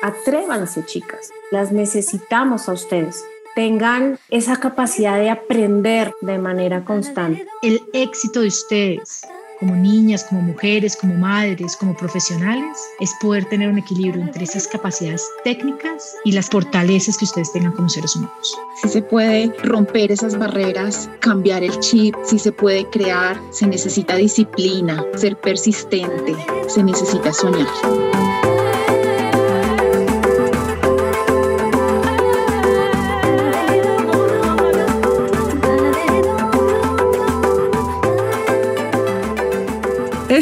[0.00, 1.30] Atrévanse, chicas.
[1.50, 3.22] Las necesitamos a ustedes
[3.54, 7.46] tengan esa capacidad de aprender de manera constante.
[7.62, 9.22] El éxito de ustedes
[9.60, 14.66] como niñas, como mujeres, como madres, como profesionales, es poder tener un equilibrio entre esas
[14.66, 18.58] capacidades técnicas y las fortalezas que ustedes tengan como seres humanos.
[18.80, 24.16] Si se puede romper esas barreras, cambiar el chip, si se puede crear, se necesita
[24.16, 26.34] disciplina, ser persistente,
[26.66, 27.68] se necesita soñar.